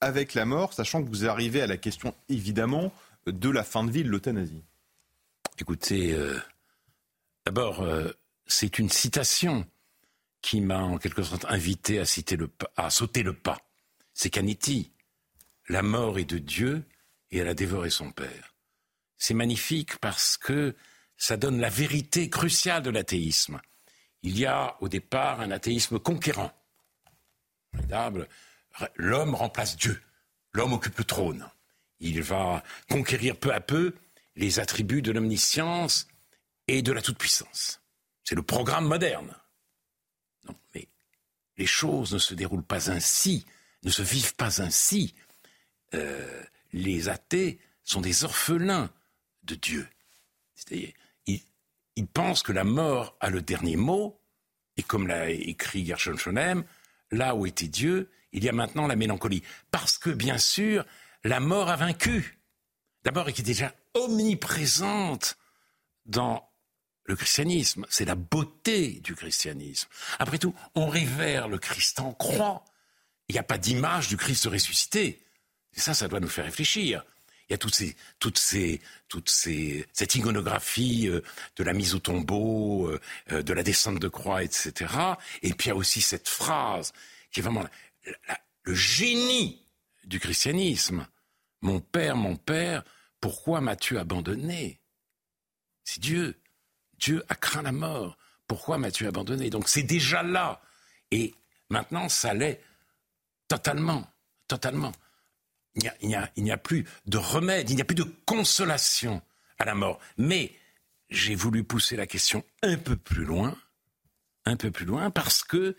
[0.00, 2.92] avec la mort, sachant que vous arrivez à la question, évidemment,
[3.26, 4.62] de la fin de vie, de l'euthanasie?
[5.58, 6.38] Écoutez, euh,
[7.46, 8.10] d'abord, euh,
[8.46, 9.66] c'est une citation
[10.42, 13.58] qui m'a en quelque sorte invité à, citer le, à sauter le pas.
[14.12, 14.90] C'est Canetti.
[15.68, 16.82] La mort est de Dieu
[17.30, 18.54] et elle a dévoré son Père.
[19.16, 20.74] C'est magnifique parce que
[21.16, 23.60] ça donne la vérité cruciale de l'athéisme.
[24.22, 26.52] Il y a au départ un athéisme conquérant.
[28.96, 30.02] L'homme remplace Dieu.
[30.52, 31.48] L'homme occupe le trône.
[32.00, 33.94] Il va conquérir peu à peu
[34.36, 36.08] les attributs de l'omniscience
[36.68, 37.80] et de la toute-puissance.
[38.24, 39.34] C'est le programme moderne.
[40.46, 40.88] Non, mais
[41.56, 43.44] les choses ne se déroulent pas ainsi,
[43.82, 45.14] ne se vivent pas ainsi.
[45.94, 48.90] Euh, les athées sont des orphelins
[49.44, 49.86] de Dieu.
[50.54, 50.92] C'est-à-dire,
[51.96, 54.20] il pense que la mort a le dernier mot,
[54.76, 56.64] et comme l'a écrit Gershon Schonem,
[57.10, 59.42] là où était Dieu, il y a maintenant la mélancolie.
[59.70, 60.84] Parce que, bien sûr,
[61.22, 62.40] la mort a vaincu.
[63.04, 65.36] D'abord, elle est déjà omniprésente
[66.04, 66.48] dans
[67.04, 67.86] le christianisme.
[67.88, 69.88] C'est la beauté du christianisme.
[70.18, 72.64] Après tout, on révère le Christ en croix.
[73.28, 75.24] Il n'y a pas d'image du Christ ressuscité.
[75.74, 77.04] Et ça, ça doit nous faire réfléchir.
[77.48, 81.20] Il y a toutes ces, toutes ces, toutes ces, cette iconographie euh,
[81.56, 83.00] de la mise au tombeau, euh,
[83.32, 84.92] euh, de la descente de croix, etc.
[85.42, 86.92] Et puis il y a aussi cette phrase
[87.30, 87.64] qui est vraiment
[88.62, 89.66] le génie
[90.04, 91.06] du christianisme.
[91.60, 92.82] Mon père, mon père,
[93.20, 94.80] pourquoi m'as-tu abandonné?
[95.82, 96.40] C'est Dieu.
[96.98, 98.16] Dieu a craint la mort.
[98.46, 99.50] Pourquoi m'as-tu abandonné?
[99.50, 100.62] Donc c'est déjà là.
[101.10, 101.34] Et
[101.68, 102.62] maintenant, ça l'est
[103.48, 104.10] totalement,
[104.48, 104.92] totalement
[105.76, 109.22] il n'y a, plus de remède, il n'y a plus de consolation
[109.58, 109.98] à la mort.
[110.16, 110.54] Mais
[111.10, 113.56] j'ai voulu pousser la question un peu plus loin,
[114.44, 115.76] un peu plus loin, parce que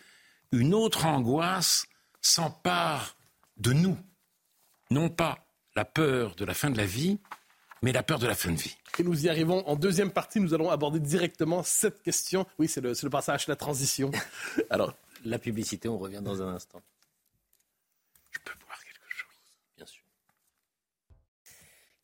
[0.51, 1.87] une autre angoisse
[2.21, 3.15] s'empare
[3.57, 3.97] de nous.
[4.89, 7.19] Non pas la peur de la fin de la vie,
[7.81, 8.75] mais la peur de la fin de vie.
[8.97, 10.39] Et nous y arrivons en deuxième partie.
[10.39, 12.47] Nous allons aborder directement cette question.
[12.57, 14.11] Oui, c'est le, le passage, la transition.
[14.69, 16.81] Alors, la publicité, on revient dans un instant.
[18.31, 19.35] Je peux boire quelque chose.
[19.77, 20.03] Bien sûr.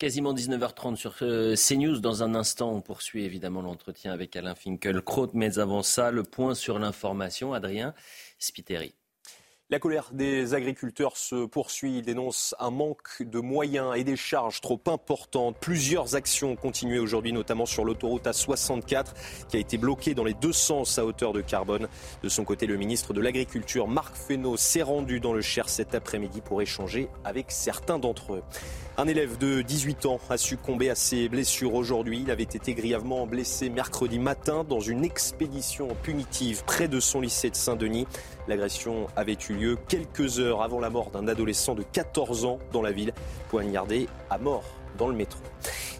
[0.02, 2.00] Quasiment 19h30 sur euh, CNews.
[2.00, 5.28] Dans un instant, on poursuit évidemment l'entretien avec Alain Finkielkraut.
[5.32, 7.54] Mais avant ça, le point sur l'information.
[7.54, 7.94] Adrien
[8.40, 8.96] Spiteri.
[9.70, 11.98] La colère des agriculteurs se poursuit.
[11.98, 15.56] Ils dénoncent un manque de moyens et des charges trop importantes.
[15.60, 19.14] Plusieurs actions ont continué aujourd'hui, notamment sur l'autoroute A64,
[19.48, 21.86] qui a été bloquée dans les deux sens à hauteur de carbone.
[22.24, 25.94] De son côté, le ministre de l'Agriculture, Marc Fesneau, s'est rendu dans le Cher cet
[25.94, 28.42] après-midi pour échanger avec certains d'entre eux.
[28.98, 32.20] Un élève de 18 ans a succombé à ses blessures aujourd'hui.
[32.24, 37.48] Il avait été grièvement blessé mercredi matin dans une expédition punitive près de son lycée
[37.48, 38.06] de Saint-Denis.
[38.48, 42.82] L'agression avait eu lieu quelques heures avant la mort d'un adolescent de 14 ans dans
[42.82, 43.14] la ville,
[43.48, 44.64] poignardé à mort
[44.98, 45.40] dans le métro.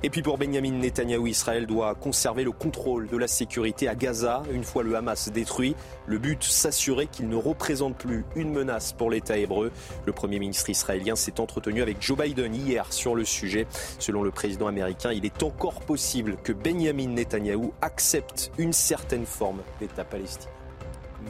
[0.04, 4.42] Et puis pour Benjamin Netanyahou, Israël doit conserver le contrôle de la sécurité à Gaza.
[4.52, 9.10] Une fois le Hamas détruit, le but s'assurer qu'il ne représente plus une menace pour
[9.10, 9.70] l'État hébreu.
[10.04, 13.68] Le Premier ministre israélien s'est entretenu avec Joe Biden hier sur le sujet.
[14.00, 19.60] Selon le président américain, il est encore possible que Benjamin Netanyahou accepte une certaine forme
[19.78, 20.50] d'État palestinien.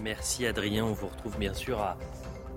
[0.02, 1.98] Merci Adrien, on vous retrouve bien sûr à,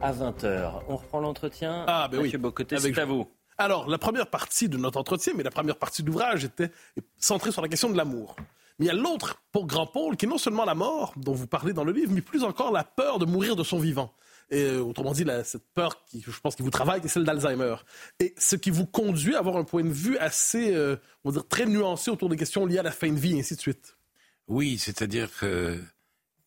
[0.02, 0.72] à 20h.
[0.88, 1.84] On reprend l'entretien.
[1.88, 2.42] Ah ben Mathieu oui.
[2.42, 3.28] Bocoté, Avec- c'est à vous.
[3.58, 6.72] Alors, la première partie de notre entretien, mais la première partie de l'ouvrage était
[7.18, 8.36] centrée sur la question de l'amour.
[8.80, 11.34] Mais il y a l'autre, pour grand pôle, qui est non seulement la mort, dont
[11.34, 14.14] vous parlez dans le livre, mais plus encore la peur de mourir de son vivant.
[14.52, 17.76] Et, euh, autrement dit, cette peur qui, je pense, qui vous travaille, c'est celle d'Alzheimer.
[18.20, 21.40] Et ce qui vous conduit à avoir un point de vue assez, euh, on va
[21.40, 23.62] dire, très nuancé autour des questions liées à la fin de vie, et ainsi de
[23.62, 23.96] suite.
[24.48, 25.80] Oui, c'est-à-dire que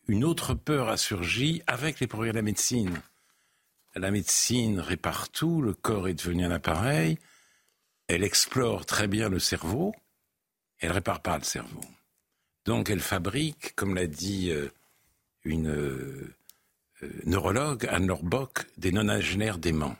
[0.07, 3.01] une autre peur a surgi avec les progrès de la médecine.
[3.99, 7.19] La médecine répare tout, le corps est devenu un appareil,
[8.07, 9.93] elle explore très bien le cerveau,
[10.79, 11.81] elle répare pas le cerveau.
[12.65, 14.69] Donc elle fabrique, comme l'a dit euh,
[15.43, 16.33] une euh,
[17.03, 19.97] euh, neurologue, Anne Lorbock, des nonagénaires déments.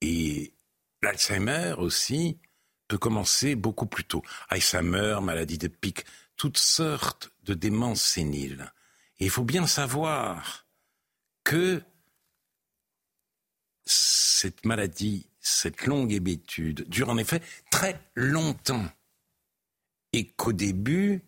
[0.00, 0.54] Et
[1.02, 2.38] l'Alzheimer aussi
[2.88, 4.22] peut commencer beaucoup plus tôt.
[4.48, 8.72] Alzheimer, maladie de pic, toutes sortes de démences séniles.
[9.18, 10.66] Et il faut bien savoir
[11.44, 11.82] que
[13.90, 18.88] cette maladie, cette longue hébétude, dure en effet très longtemps.
[20.12, 21.22] Et qu'au début,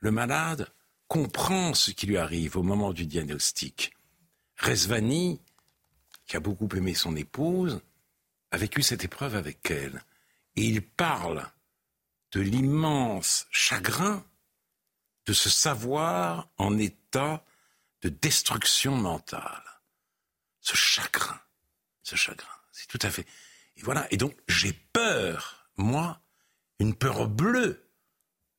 [0.00, 0.72] le malade
[1.08, 3.92] comprend ce qui lui arrive au moment du diagnostic.
[4.56, 5.40] Resvani,
[6.26, 7.80] qui a beaucoup aimé son épouse,
[8.50, 10.02] a vécu cette épreuve avec elle.
[10.56, 11.46] Et il parle
[12.32, 14.24] de l'immense chagrin
[15.26, 17.44] de se savoir en état
[18.02, 19.62] de destruction mentale.
[20.60, 21.40] Ce chagrin,
[22.02, 23.26] ce chagrin, c'est tout à fait.
[23.76, 26.20] Et voilà, et donc j'ai peur, moi,
[26.78, 27.88] une peur bleue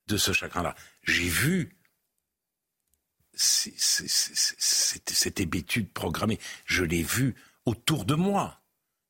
[0.08, 0.76] de ce chagrin-là.
[1.04, 1.78] J'ai vu
[3.34, 3.80] cette,
[5.40, 8.62] hébétude programmée, je l'ai vu autour de moi.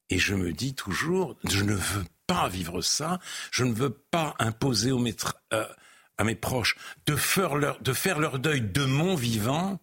[0.09, 3.19] Et je me dis toujours, je ne veux pas vivre ça,
[3.51, 5.65] je ne veux pas imposer euh,
[6.17, 9.79] à mes proches de faire, leur, de faire leur deuil de mon vivant,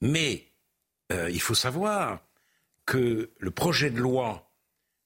[0.00, 0.52] mais
[1.12, 2.20] euh, il faut savoir
[2.86, 4.50] que le projet de loi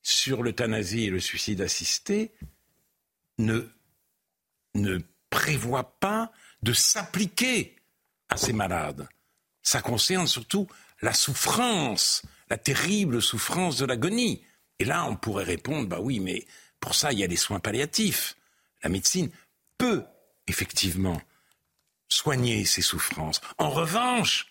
[0.02, 2.32] sur l'euthanasie et le suicide assisté
[3.38, 3.60] ne,
[5.30, 7.76] prévoit pas de s'appliquer
[8.28, 9.08] à ces malades.
[9.62, 10.68] Ça concerne surtout
[11.02, 14.42] la souffrance, la terrible souffrance de l'agonie.
[14.78, 16.46] Et là, on pourrait répondre, bah oui, mais
[16.80, 18.36] pour ça, il y a les soins palliatifs.
[18.82, 19.30] La médecine
[19.76, 20.04] peut
[20.46, 21.20] effectivement
[22.08, 23.40] soigner ces souffrances.
[23.58, 24.46] En revanche,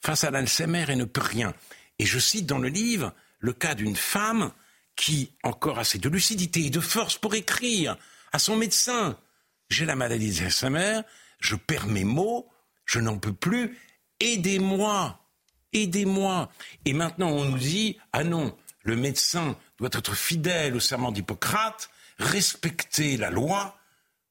[0.00, 1.52] face à l'Alzheimer, elle ne peut rien.
[1.98, 4.52] Et je cite dans le livre le cas d'une femme
[4.96, 7.96] qui, encore assez de lucidité et de force pour écrire
[8.32, 9.18] à son médecin,
[9.68, 11.00] j'ai la maladie d'Alzheimer,
[11.38, 12.48] je perds mes mots,
[12.84, 13.78] je n'en peux plus,
[14.20, 15.20] aidez-moi,
[15.72, 16.50] aidez-moi.
[16.84, 21.90] Et maintenant on nous dit, ah non, le médecin doit être fidèle au serment d'Hippocrate,
[22.18, 23.78] respecter la loi,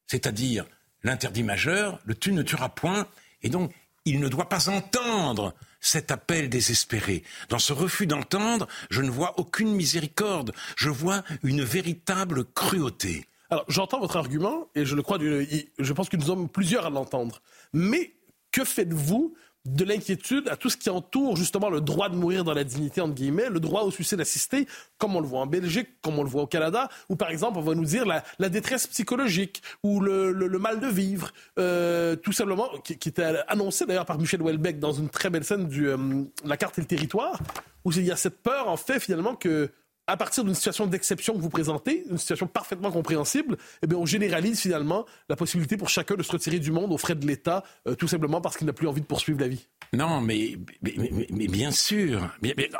[0.06, 0.66] c'est-à-dire
[1.02, 3.06] l'interdit majeur, le tu ne tueras point,
[3.42, 3.72] et donc
[4.04, 5.54] il ne doit pas entendre
[5.86, 7.22] cet appel désespéré.
[7.48, 13.26] Dans ce refus d'entendre, je ne vois aucune miséricorde, je vois une véritable cruauté.
[13.50, 16.90] Alors, j'entends votre argument et je le crois, je pense que nous sommes plusieurs à
[16.90, 17.40] l'entendre.
[17.72, 18.14] Mais
[18.50, 19.34] que faites-vous
[19.66, 23.00] de l'inquiétude à tout ce qui entoure justement le droit de mourir dans la dignité,
[23.00, 24.66] entre guillemets, le droit au suicide assisté,
[24.98, 27.58] comme on le voit en Belgique, comme on le voit au Canada, ou par exemple,
[27.58, 31.32] on va nous dire la, la détresse psychologique ou le, le- le mal de vivre,
[31.58, 35.44] euh, tout simplement, qui, qui était annoncé d'ailleurs par Michel Houellebecq dans une très belle
[35.44, 35.96] scène du euh,
[36.44, 37.38] La carte et le territoire,
[37.84, 39.70] où il y a cette peur, en fait, finalement, que
[40.06, 44.06] à partir d'une situation d'exception que vous présentez, une situation parfaitement compréhensible, eh bien, on
[44.06, 47.64] généralise finalement la possibilité pour chacun de se retirer du monde aux frais de l'État,
[47.88, 49.66] euh, tout simplement parce qu'il n'a plus envie de poursuivre la vie.
[49.92, 52.30] Non, mais, mais, bien sûr.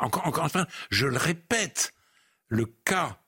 [0.00, 1.94] encore, encore enfin, je le répète,
[2.48, 3.18] le cas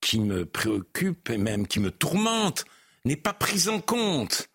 [0.00, 2.64] qui me préoccupe et même qui me tourmente
[3.04, 4.50] n'est pas pris en compte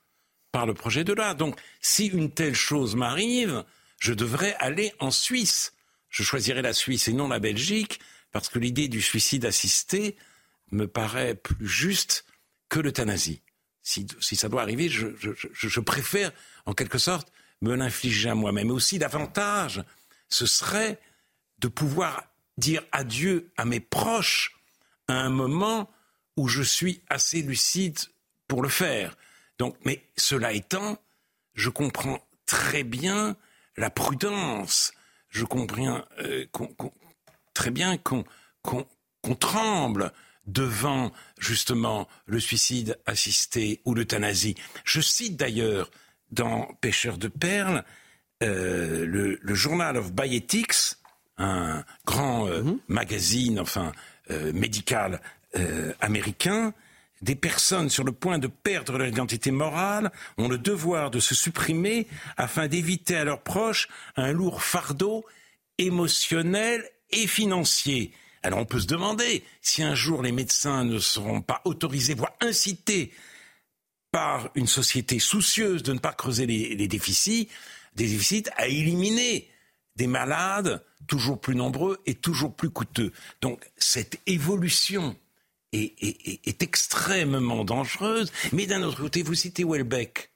[0.51, 1.33] par le projet de loi.
[1.33, 3.63] Donc, si une telle chose m'arrive,
[3.99, 5.73] je devrais aller en Suisse.
[6.09, 7.99] Je choisirai la Suisse et non la Belgique,
[8.31, 10.15] parce que l'idée du suicide assisté
[10.71, 12.25] me paraît plus juste
[12.69, 13.41] que l'euthanasie.
[13.81, 16.31] Si, ça doit arriver, je, préfère,
[16.65, 18.69] en quelque sorte, me l'infliger à moi-même.
[18.69, 19.83] Aussi, davantage,
[20.27, 20.99] ce serait
[21.57, 22.23] de pouvoir
[22.57, 24.55] dire adieu à mes proches
[25.07, 25.89] à un moment
[26.37, 27.97] où je suis assez lucide
[28.47, 29.17] pour le faire.
[29.57, 31.01] Donc, mais cela étant,
[31.55, 33.35] je comprends très bien
[33.75, 34.93] la prudence.
[35.29, 36.45] Je comprends euh,
[37.53, 40.11] très bien qu'on tremble
[40.45, 44.55] devant justement le suicide assisté ou l'euthanasie.
[44.83, 45.91] Je cite d'ailleurs
[46.31, 47.83] dans Pêcheurs de perles
[48.41, 50.95] euh, le, Journal of Bioethics,
[51.37, 52.79] un grand euh, mhm.
[52.87, 53.91] magazine, enfin
[54.53, 55.21] médical
[56.01, 56.71] américain,
[57.21, 61.35] des personnes sur le point de perdre leur identité morale ont le devoir de se
[61.35, 62.07] supprimer
[62.37, 65.25] afin d'éviter à leurs proches un lourd fardeau
[65.77, 68.13] émotionnel et financier.
[68.43, 72.33] Alors on peut se demander si un jour les médecins ne seront pas autorisés, voire
[72.41, 73.11] incités
[74.11, 77.49] par une société soucieuse de ne pas creuser les, déficits,
[77.95, 79.49] des déficits à éliminer
[79.95, 83.11] des malades toujours plus nombreux et toujours plus coûteux.
[83.41, 85.15] Donc cette évolution
[85.73, 88.31] est, extrêmement dangereuse.
[88.53, 90.28] Mais d'un autre côté, vous citez Welbeck.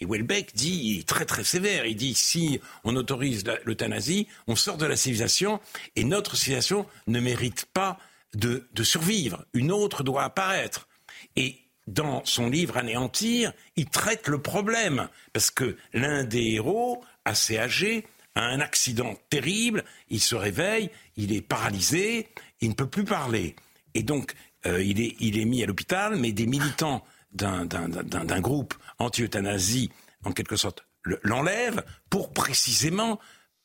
[0.00, 4.56] Et Welbeck dit, il est très très sévère, il dit si on autorise l'euthanasie, on
[4.56, 5.60] sort de la civilisation
[5.94, 7.98] et notre civilisation ne mérite pas
[8.34, 9.44] de, de survivre.
[9.52, 10.88] Une autre doit apparaître.
[11.36, 15.08] Et dans son livre Anéantir, il traite le problème.
[15.32, 21.32] Parce que l'un des héros, assez âgé, a un accident terrible, il se réveille, il
[21.32, 22.28] est paralysé,
[22.60, 23.56] il ne peut plus parler.
[23.94, 24.34] Et donc,
[24.66, 29.90] euh, il, est, mis à l'hôpital, mais des militants d'un groupe anti-euthanasie,
[30.24, 30.84] en quelque sorte,
[31.22, 33.18] l'enlèvent pour précisément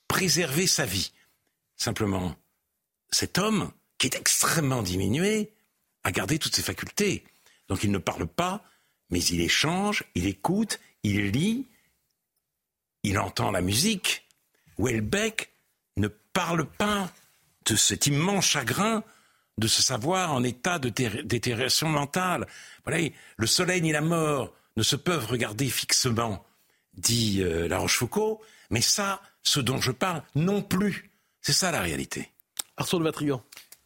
[0.08, 1.12] préserver sa vie.
[1.76, 2.36] Simplement,
[3.12, 5.52] cet homme, qui est extrêmement diminué,
[6.04, 7.26] a gardé toutes ses facultés.
[7.68, 8.64] Donc il ne parle pas,
[9.10, 11.68] mais il échange, il écoute, il lit,
[13.04, 14.28] il entend la musique.
[14.78, 15.52] Welbeck
[15.98, 17.12] ne parle pas
[17.66, 19.04] de cet immense chagrin
[19.58, 22.48] de se savoir en état de détérioration mentale.
[22.86, 26.46] Voilà, le soleil ni la mort ne se peuvent regarder fixement,
[26.96, 28.38] dit euh, La Rochefoucauld,
[28.70, 31.12] mais ça, ce dont je parle, non plus.
[31.42, 32.32] C'est ça la réalité.
[32.78, 33.42] Arthur de Vatrigan.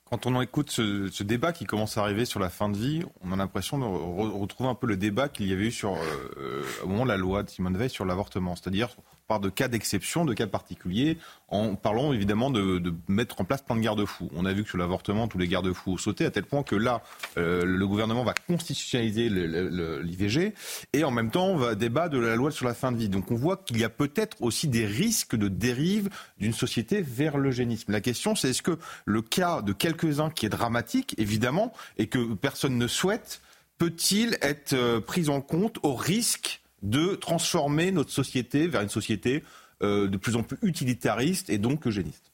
[0.06, 3.32] Quand on écoute ce, débat qui commence à arriver sur la fin de vie, on
[3.32, 6.64] a l'impression de retrouver un peu le débat qu'il y avait eu sur, euh, euh,
[6.84, 8.56] au moment de la loi de Simone Veil sur l'avortement.
[8.56, 8.90] C'est-à-dire,
[9.30, 13.76] par de cas d'exception, de cas particuliers, en parlant évidemment de, mettre en place plein
[13.76, 14.30] de garde-fous.
[14.36, 16.76] On a vu que sur l'avortement, tous les garde-fous ont sauté, à tel point que
[16.76, 17.04] là,
[17.38, 20.56] euh, le gouvernement va constitutionnaliser l'IVG
[20.94, 23.08] et en même temps va débattre de la loi sur la fin de vie.
[23.08, 27.38] Donc on voit qu'il y a peut-être aussi des risques de dérive d'une société vers
[27.38, 27.92] l'eugénisme.
[27.92, 32.34] La question, c'est est-ce que le cas de quelques-uns qui est dramatique, évidemment, et que
[32.34, 33.42] personne ne souhaite,
[33.78, 39.44] peut-il être euh, pris en compte au risque de transformer notre société vers une société
[39.82, 42.32] euh, de plus en plus utilitariste et donc eugéniste.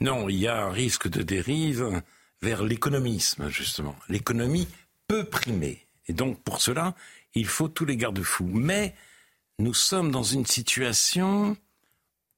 [0.00, 2.02] Non, il y a un risque de dérive
[2.42, 3.96] vers l'économisme, justement.
[4.08, 4.68] L'économie
[5.06, 5.86] peut primer.
[6.06, 6.94] Et donc, pour cela,
[7.34, 8.50] il faut tous les garde-fous.
[8.52, 8.94] Mais
[9.58, 11.56] nous sommes dans une situation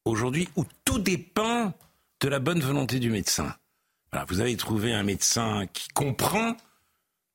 [0.05, 1.75] aujourd'hui où tout dépend
[2.21, 3.55] de la bonne volonté du médecin.
[4.29, 6.57] Vous avez trouvé un médecin qui comprend,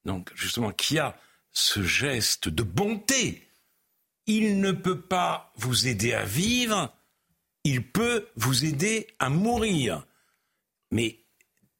[0.03, 1.17] donc justement, qui a
[1.51, 3.44] ce geste de bonté
[4.27, 6.93] il ne peut pas vous aider à vivre,
[7.63, 10.05] il peut vous aider à mourir.
[10.91, 11.19] Mais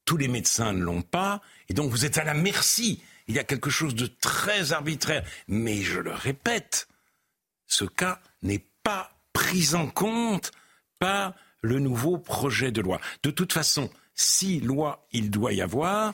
[0.03, 3.01] tous les médecins ne l'ont pas, et donc vous êtes à la merci.
[3.27, 5.25] Il y a quelque chose de très arbitraire.
[5.47, 6.87] Mais je le répète,
[7.65, 10.51] ce cas n'est pas pris en compte
[10.99, 13.01] par le nouveau projet de loi.
[13.23, 16.13] De toute façon, si loi il doit y avoir,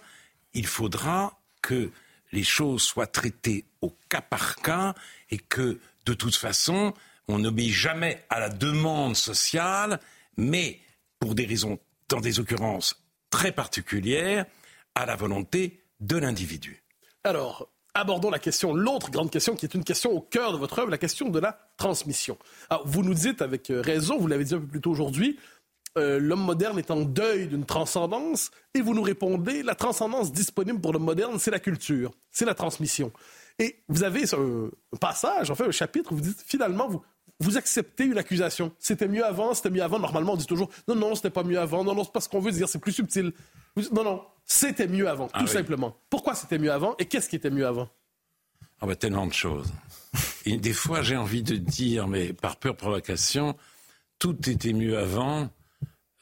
[0.53, 1.91] il faudra que
[2.31, 4.95] les choses soient traitées au cas par cas
[5.29, 6.93] et que de toute façon,
[7.27, 9.99] on n'obéit jamais à la demande sociale,
[10.37, 10.79] mais
[11.19, 11.79] pour des raisons,
[12.09, 14.45] dans des occurrences très particulières,
[14.95, 16.83] à la volonté de l'individu.
[17.23, 20.79] Alors, abordons la question, l'autre grande question qui est une question au cœur de votre
[20.79, 22.37] œuvre, la question de la transmission.
[22.69, 25.37] Alors, vous nous dites avec raison, vous l'avez dit un peu plus tôt aujourd'hui,
[25.97, 30.79] euh, l'homme moderne est en deuil d'une transcendance, et vous nous répondez, la transcendance disponible
[30.79, 33.11] pour l'homme moderne, c'est la culture, c'est la transmission.
[33.61, 37.01] Et vous avez un passage, enfin un chapitre où vous dites, finalement, vous,
[37.39, 38.71] vous acceptez une accusation.
[38.79, 39.99] C'était mieux avant, c'était mieux avant.
[39.99, 42.29] Normalement, on dit toujours, non, non, c'était pas mieux avant, non, non, c'est pas ce
[42.29, 43.33] qu'on veut dire, c'est plus subtil.
[43.91, 45.95] non, non, c'était mieux avant, ah tout simplement.
[46.09, 47.87] Pourquoi c'était mieux avant et qu'est-ce qui était mieux avant?
[48.79, 49.71] Ah bah tellement de choses.
[50.45, 53.55] Et des fois, j'ai envie de dire, mais par pure provocation,
[54.17, 55.51] tout était mieux avant,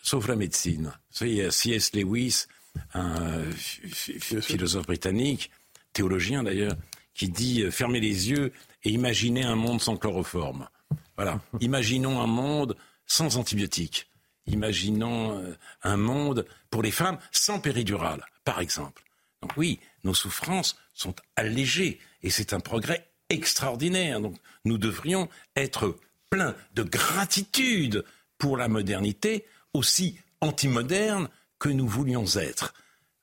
[0.03, 0.91] sauf la médecine.
[1.11, 1.93] Vous savez, C.S.
[1.93, 2.47] Lewis,
[2.93, 5.51] un philosophe britannique,
[5.93, 6.75] théologien d'ailleurs,
[7.19, 8.53] qui dit euh, fermez les yeux
[8.83, 10.69] et imaginez un monde sans chloroforme.
[11.17, 11.41] Voilà.
[11.59, 14.09] Imaginons un monde sans antibiotiques.
[14.47, 19.03] Imaginons euh, un monde pour les femmes sans péridurale, par exemple.
[19.41, 24.21] Donc oui, nos souffrances sont allégées et c'est un progrès extraordinaire.
[24.21, 25.99] Donc nous devrions être
[26.29, 28.05] pleins de gratitude
[28.37, 31.27] pour la modernité, aussi anti-moderne
[31.59, 32.73] que nous voulions être.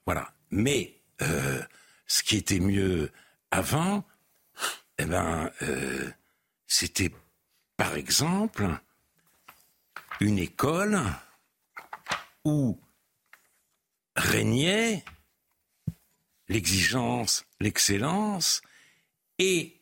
[0.05, 0.35] Voilà.
[0.51, 1.63] Mais euh,
[2.07, 3.11] ce qui était mieux
[3.51, 4.05] avant,
[4.99, 6.11] eh ben, euh,
[6.67, 7.11] c'était
[7.77, 8.69] par exemple
[10.21, 11.01] une école
[12.45, 12.79] où
[14.17, 15.05] régnait
[16.49, 18.63] l'exigence, l'excellence
[19.39, 19.77] et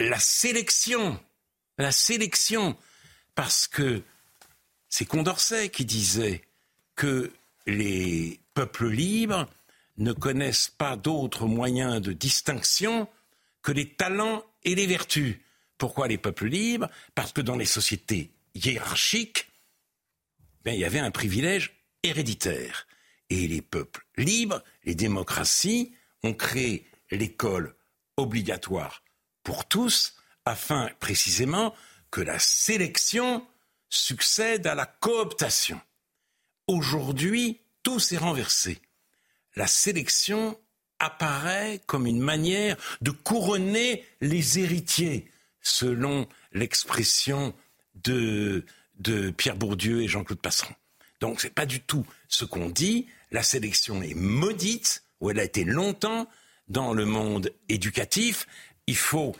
[0.00, 1.22] la sélection.
[1.78, 2.76] La sélection.
[3.34, 4.02] Parce que
[4.88, 6.42] c'est Condorcet qui disait
[6.94, 7.32] que
[7.66, 9.48] les peuples libres
[9.96, 13.08] ne connaissent pas d'autres moyens de distinction
[13.62, 15.38] que les talents et les vertus.
[15.78, 16.88] Pourquoi les peuples libres?
[17.14, 19.48] Parce que dans les sociétés hiérarchiques,
[20.64, 22.86] ben, il y avait un privilège héréditaire.
[23.30, 27.74] Et les peuples libres, les démocraties, ont créé l'école
[28.16, 29.02] obligatoire
[29.42, 31.74] pour tous, afin précisément
[32.10, 33.46] que la sélection
[33.88, 35.80] succède à la cooptation.
[36.66, 38.80] Aujourd'hui, tout s'est renversé.
[39.56, 40.58] La sélection
[40.98, 45.30] apparaît comme une manière de couronner les héritiers,
[45.60, 47.54] selon l'expression
[47.94, 48.64] de,
[49.36, 50.74] Pierre Bourdieu et Jean-Claude Passeron.
[51.20, 53.06] Donc ce n'est pas du tout ce qu'on dit.
[53.30, 56.28] La sélection est maudite, ou elle a été longtemps
[56.68, 58.46] dans le monde éducatif.
[58.86, 59.34] Il faut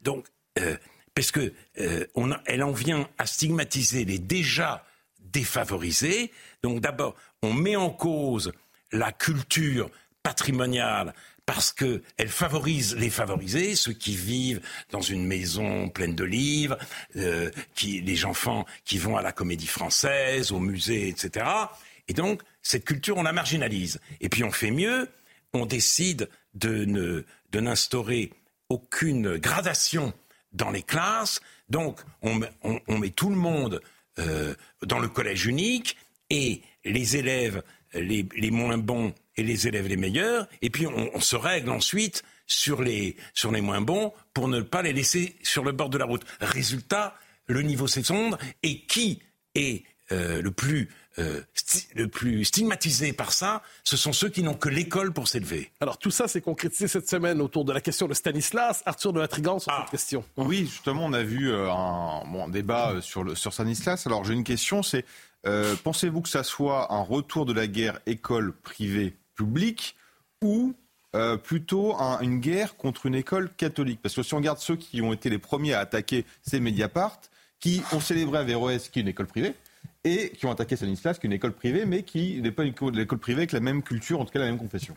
[0.00, 0.26] donc
[0.58, 0.76] euh,
[1.14, 2.06] parce que euh,
[2.46, 4.84] elle en vient à stigmatiser les déjà
[5.18, 6.32] défavorisés.
[6.62, 8.52] Donc d'abord, on met en cause
[8.92, 9.90] la culture
[10.22, 11.14] patrimoniale
[11.46, 14.60] parce qu'elle favorise les favorisés, ceux qui vivent
[14.90, 16.78] dans une maison pleine de livres,
[17.16, 21.46] euh, qui, les enfants qui vont à la comédie française, au musée, etc.
[22.06, 24.00] Et donc, cette culture, on la marginalise.
[24.20, 25.08] Et puis on fait mieux,
[25.52, 28.32] on décide de, ne, de n'instaurer
[28.68, 30.12] aucune gradation
[30.52, 31.40] dans les classes.
[31.68, 33.80] Donc, on, met tout le monde
[34.20, 35.96] euh, dans le collège unique
[36.30, 37.62] et les élèves
[37.94, 42.22] les, les moins bons et les élèves les meilleurs, et puis on, se règle ensuite
[42.46, 45.98] sur les, sur les moins bons pour ne pas les laisser sur le bord de
[45.98, 46.24] la route.
[46.40, 47.14] Résultat,
[47.46, 49.22] le niveau s'effondre, et qui
[49.54, 50.88] est euh, le, plus,
[51.18, 51.40] euh,
[51.94, 55.70] le plus stigmatisé par ça, ce sont ceux qui n'ont que l'école pour s'élever.
[55.80, 58.82] Alors tout ça s'est concrétisé cette semaine autour de la question de Stanislas.
[58.86, 59.90] Arthur de Latrigan sur cette ah.
[59.90, 60.24] question.
[60.36, 64.06] Oui, justement, on a vu euh, un, bon, débat sur, le, sur Stanislas.
[64.06, 65.04] Alors j'ai une question, c'est
[65.44, 69.96] pensez-vous que ça soit un retour de la guerre école privée public
[70.42, 70.74] ou
[71.14, 74.00] euh, plutôt une guerre contre une école catholique?
[74.02, 77.20] Parce que si on regarde ceux qui ont été les premiers à attaquer ces Mediapart,
[77.58, 79.54] qui ont célébré Averroès, qui est une école privée,
[80.04, 82.74] et qui ont attaqué Stanislas, qui est une école privée, mais qui n'est pas une
[82.98, 84.94] école privée avec la même culture, en tout cas la même confession.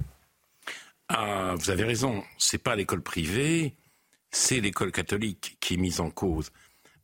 [1.09, 2.23] Ah, vous avez raison.
[2.37, 3.75] C'est pas l'école privée,
[4.31, 6.51] c'est l'école catholique qui est mise en cause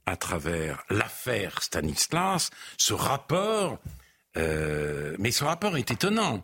[0.10, 2.49] à travers l'affaire Stanislas.
[2.78, 3.80] Ce rapport,
[4.38, 6.43] euh, mais ce rapport est étonnant.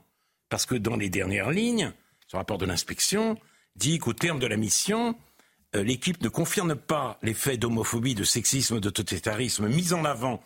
[0.49, 1.91] Parce que dans les dernières lignes,
[2.27, 3.37] ce rapport de l'inspection
[3.75, 5.15] dit qu'au terme de la mission,
[5.75, 10.41] euh, l'équipe ne confirme pas les faits d'homophobie, de sexisme, de totalitarisme mis en avant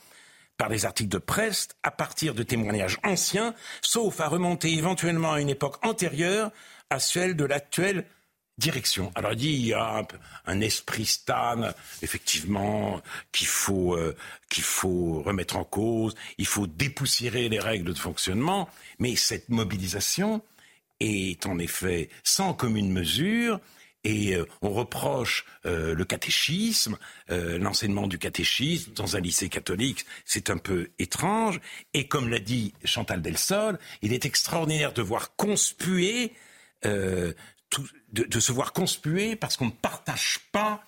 [0.58, 5.42] par les articles de presse à partir de témoignages anciens, sauf à remonter éventuellement à
[5.42, 6.52] une époque antérieure
[6.90, 8.06] à celle de l'actuelle
[8.60, 9.12] direction.
[9.16, 10.06] Alors il dit il y a
[10.46, 13.02] un, esprit Stan, effectivement,
[13.32, 14.16] qu'il faut euh,
[14.50, 20.44] qu'il faut remettre en cause, il faut dépoussiérer les règles de fonctionnement, mais cette mobilisation
[21.00, 23.60] est en effet sans commune mesure.
[24.06, 26.98] Et euh, on reproche euh, le catéchisme,
[27.28, 31.60] l'enseignement du catéchisme dans un lycée catholique, c'est un peu étrange.
[31.94, 36.34] Et comme l'a dit Chantal Delsol, il est extraordinaire de voir conspuer
[38.12, 40.84] de, se voir conspuer parce qu'on ne partage pas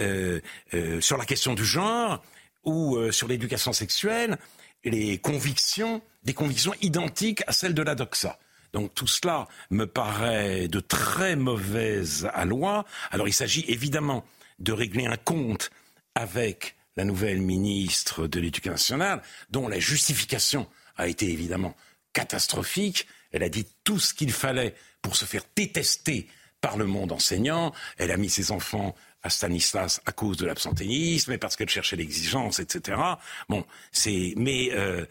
[0.00, 0.40] euh,
[0.74, 2.22] euh, sur la question du genre
[2.64, 4.38] ou euh, sur l'éducation sexuelle
[4.86, 8.38] les convictions, des convictions identiques à celles de la doxa.
[8.72, 12.84] Donc tout cela me paraît de très mauvaise loi.
[13.10, 14.24] Alors il s'agit évidemment
[14.58, 15.70] de régler un compte
[16.14, 20.66] avec la nouvelle ministre de l'Éducation nationale, dont la justification
[20.96, 21.76] a été évidemment
[22.12, 23.06] catastrophique.
[23.32, 24.74] Elle a dit tout ce qu'il fallait
[25.06, 26.26] pour se faire détester
[26.60, 27.72] par le monde enseignant.
[27.96, 28.92] Elle a mis ses enfants
[29.22, 33.00] à Stanislas à cause de l'absentéisme et parce qu'elle cherchait l'exigence, etc.
[33.48, 35.06] Bon, c'est mais euh,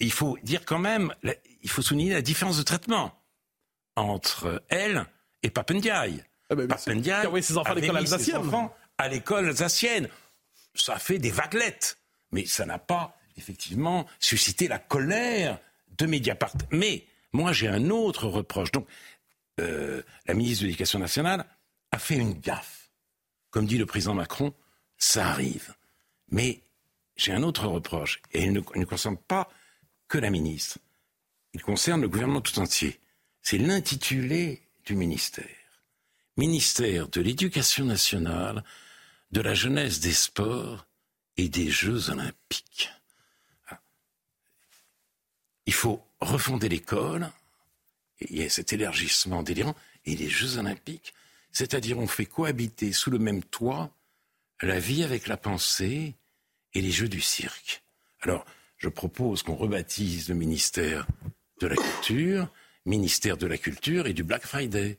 [0.00, 1.14] il faut dire quand même,
[1.62, 3.22] il faut souligner la différence de traitement
[3.94, 5.06] entre elle
[5.44, 6.24] et Papendiaï.
[6.50, 8.42] Ah ben, Papendiaï oui, ses enfants à l'école alsacienne.
[8.98, 10.08] à l'école alsacienne.
[10.74, 11.98] Ça fait des vaguelettes,
[12.32, 15.60] mais ça n'a pas effectivement suscité la colère
[15.98, 16.54] de Mediapart.
[16.72, 18.72] Mais moi, j'ai un autre reproche.
[18.72, 18.88] Donc,
[19.60, 21.46] euh, la ministre de l'Éducation nationale
[21.92, 22.90] a fait une gaffe.
[23.50, 24.54] Comme dit le président Macron,
[24.96, 25.74] ça arrive.
[26.28, 26.62] Mais
[27.16, 29.50] j'ai un autre reproche, et il ne concerne pas
[30.08, 30.78] que la ministre.
[31.52, 33.00] Il concerne le gouvernement tout entier.
[33.42, 35.46] C'est l'intitulé du ministère.
[36.36, 38.64] Ministère de l'Éducation nationale,
[39.32, 40.86] de la jeunesse, des sports
[41.36, 42.90] et des Jeux olympiques.
[43.68, 43.80] Ah.
[45.66, 47.30] Il faut refonder l'école,
[48.28, 51.14] il y a cet élargissement délirant, et les Jeux olympiques,
[51.52, 53.94] c'est-à-dire on fait cohabiter sous le même toit
[54.62, 56.14] la vie avec la pensée
[56.74, 57.82] et les Jeux du cirque.
[58.20, 58.44] Alors,
[58.76, 61.06] je propose qu'on rebaptise le ministère
[61.60, 62.52] de la Culture,
[62.86, 64.98] ministère de la Culture et du Black Friday.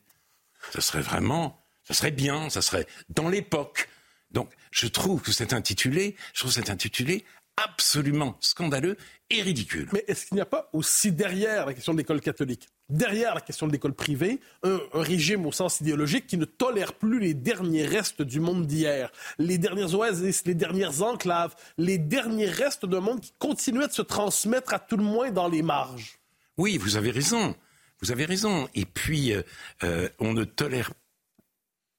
[0.72, 3.89] Ça serait vraiment, ça serait bien, ça serait dans l'époque.
[4.32, 7.26] Donc, je trouve que cet intitulé, je trouve cet intitulé
[7.58, 8.97] absolument scandaleux
[9.30, 9.88] et ridicule.
[9.93, 13.41] Mais est-ce qu'il n'y a pas aussi derrière la question de l'école catholique, derrière la
[13.41, 17.86] question de l'école privée, un, régime au sens idéologique qui ne tolère plus les derniers
[17.86, 23.22] restes du monde d'hier, les dernières oasis, les dernières enclaves, les derniers restes d'un monde
[23.22, 26.20] qui continuait de se transmettre à tout le moins dans les marges
[26.58, 27.56] Oui, vous avez raison.
[28.02, 28.68] Vous avez raison.
[28.74, 29.43] Et puis, euh,
[29.84, 30.91] euh, on ne tolère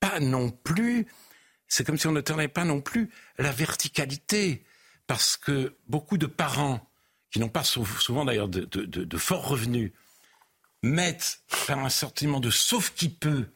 [0.00, 1.06] pas non plus,
[1.68, 4.64] c'est comme si on ne tolérait pas non plus la verticalité
[5.06, 6.80] parce que beaucoup de parents,
[7.30, 9.92] qui n'ont pas souvent d'ailleurs de, forts revenus,
[10.82, 13.46] mettent par un sentiment de sauf qui peut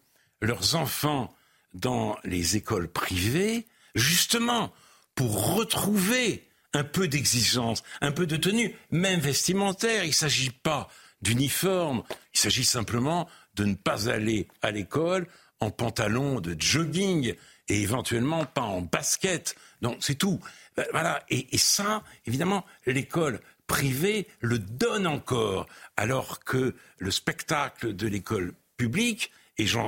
[0.40, 1.34] leurs enfants
[1.74, 4.72] dans les écoles privées, justement
[5.14, 10.05] pour retrouver un peu d'exigence, un peu de tenue, même vestimentaire.
[10.05, 10.88] Il ne s'agit pas
[11.22, 12.03] d'uniforme,
[12.34, 15.26] il s'agit simplement de ne pas aller à l'école
[15.61, 17.34] en pantalon de jogging
[17.68, 19.56] et éventuellement pas en basket.
[19.82, 20.40] Donc c'est tout.
[20.78, 21.24] Euh, voilà.
[21.28, 29.32] Et, ça, évidemment, l'école privée le donne encore, alors que le spectacle de l'école publique,
[29.58, 29.78] et je,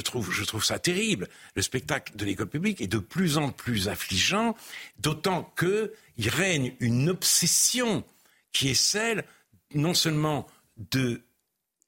[0.00, 3.88] trouve, je trouve ça terrible, le spectacle de l'école publique est de plus en plus
[3.88, 4.54] affligeant,
[4.98, 8.04] d'autant qu'il règne une obsession
[8.52, 9.24] qui est celle
[9.74, 10.46] non seulement
[10.76, 11.22] de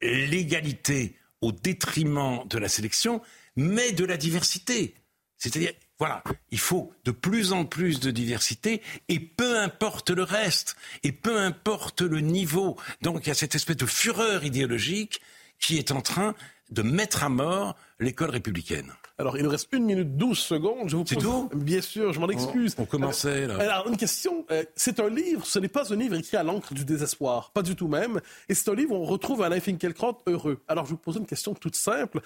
[0.03, 3.23] l'égalité au détriment de la sélection,
[3.57, 4.95] mais de la diversité.
[5.39, 10.77] C'est-à-dire, voilà, il faut de plus en plus de diversité et peu importe le reste
[11.03, 12.77] et peu importe le niveau.
[13.03, 15.21] Donc il y a cette espèce de fureur idéologique
[15.59, 16.35] qui est en train
[16.71, 18.93] de mettre à mort l'école républicaine.
[19.19, 20.89] Alors, il nous reste une minute douze secondes.
[20.89, 22.75] Je vous C'est tout Bien sûr, je m'en excuse.
[22.79, 23.57] On, commençait, là.
[23.59, 24.45] Alors, une question.
[24.51, 27.51] Euh, c'est un livre, ce n'est pas un livre écrit à l'encre du désespoir.
[27.53, 28.21] Pas du tout même.
[28.49, 30.61] Et c'est un livre où on retrouve Alain Finkielkraut heureux.
[30.69, 32.21] Alors, je vous pose une question toute simple,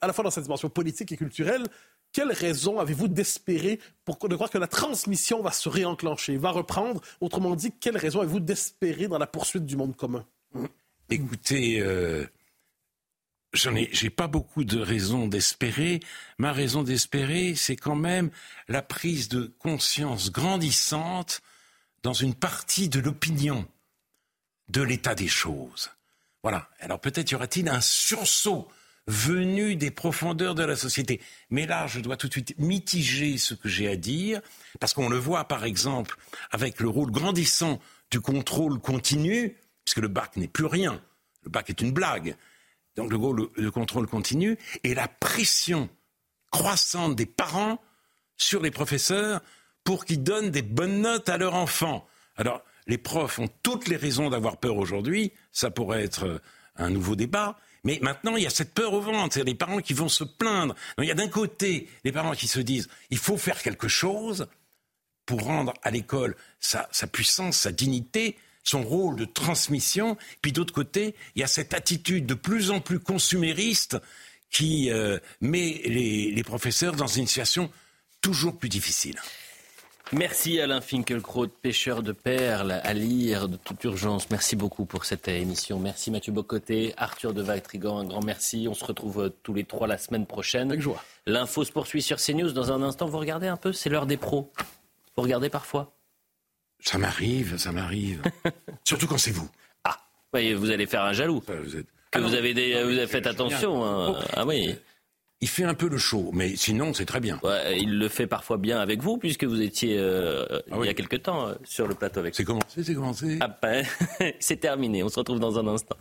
[0.00, 1.64] à la fois dans sa dimension politique et culturelle.
[2.12, 7.00] Quelle raison avez-vous d'espérer pour de croire que la transmission va se réenclencher, va reprendre?
[7.20, 10.24] Autrement dit, quelle raison avez-vous d'espérer dans la poursuite du monde commun?
[11.10, 12.24] Écoutez, euh,
[13.52, 16.00] j'en ai, j'ai pas beaucoup de raisons d'espérer.
[16.38, 18.30] Ma raison d'espérer, c'est quand même
[18.68, 21.42] la prise de conscience grandissante
[22.02, 23.66] dans une partie de l'opinion
[24.68, 25.90] de l'état des choses.
[26.42, 26.68] Voilà.
[26.78, 28.68] Alors peut-être y aura-t-il un sursaut
[29.06, 31.20] venu des profondeurs de la société.
[31.50, 34.40] Mais là, je dois tout de suite mitiger ce que j'ai à dire,
[34.78, 36.16] parce qu'on le voit par exemple
[36.50, 37.80] avec le rôle grandissant
[38.10, 41.02] du contrôle continu, puisque le bac n'est plus rien.
[41.42, 42.36] Le bac est une blague
[42.96, 45.88] donc le, contrôle continu, et la pression
[46.50, 47.80] croissante des parents
[48.36, 49.40] sur les professeurs
[49.84, 52.06] pour qu'ils donnent des bonnes notes à leurs enfants.
[52.36, 56.38] Alors, les profs ont toutes les raisons d'avoir peur aujourd'hui, ça pourrait être euh,
[56.76, 59.80] un nouveau débat, mais maintenant, il y a cette peur au ventre, c'est les parents
[59.80, 60.74] qui vont se plaindre.
[60.98, 64.48] il y a d'un côté les parents qui se disent, il faut faire quelque chose
[65.24, 70.16] pour rendre à l'école sa puissance, sa dignité, son rôle de transmission.
[70.42, 73.98] Puis d'autre côté, il y a cette attitude de plus en plus consumériste
[74.50, 77.70] qui euh, met les, professeurs dans une situation
[78.20, 79.16] toujours plus difficile.
[80.12, 84.28] Merci Alain Finkielkraut, pêcheur de perles à lire de toute urgence.
[84.30, 85.78] Merci beaucoup pour cette émission.
[85.78, 88.66] Merci Mathieu Bocoté, Arthur de Trigan, un grand merci.
[88.68, 90.70] On se retrouve euh, tous les trois la semaine prochaine.
[90.70, 91.04] Avec joie.
[91.26, 92.50] L'info se poursuit sur CNews.
[92.50, 94.50] Dans un instant, vous regardez un peu, c'est l'heure des pros.
[95.16, 95.92] Vous regardez parfois
[96.82, 98.22] Ça m'arrive, ça m'arrive.
[98.84, 99.48] Surtout quand c'est vous.
[99.84, 99.96] Ah,
[100.34, 101.42] oui, vous allez faire un jaloux.
[101.46, 101.86] Vous êtes...
[102.10, 102.34] Que Ah vous non.
[102.34, 103.84] avez, des, vous avez fait attention.
[103.84, 104.16] hein.
[104.34, 104.74] Ah oui.
[105.42, 107.38] Il fait un peu le show, mais sinon, c'est très bien.
[107.42, 110.88] Ouais, il le fait parfois bien avec vous, puisque vous étiez euh, Ah il y
[110.90, 113.38] a quelque temps euh, sur le plateau avec C'est commencé, c'est commencé.
[113.40, 113.86] Ah ben,
[114.40, 115.02] c'est terminé.
[115.02, 115.96] On se retrouve dans un instant.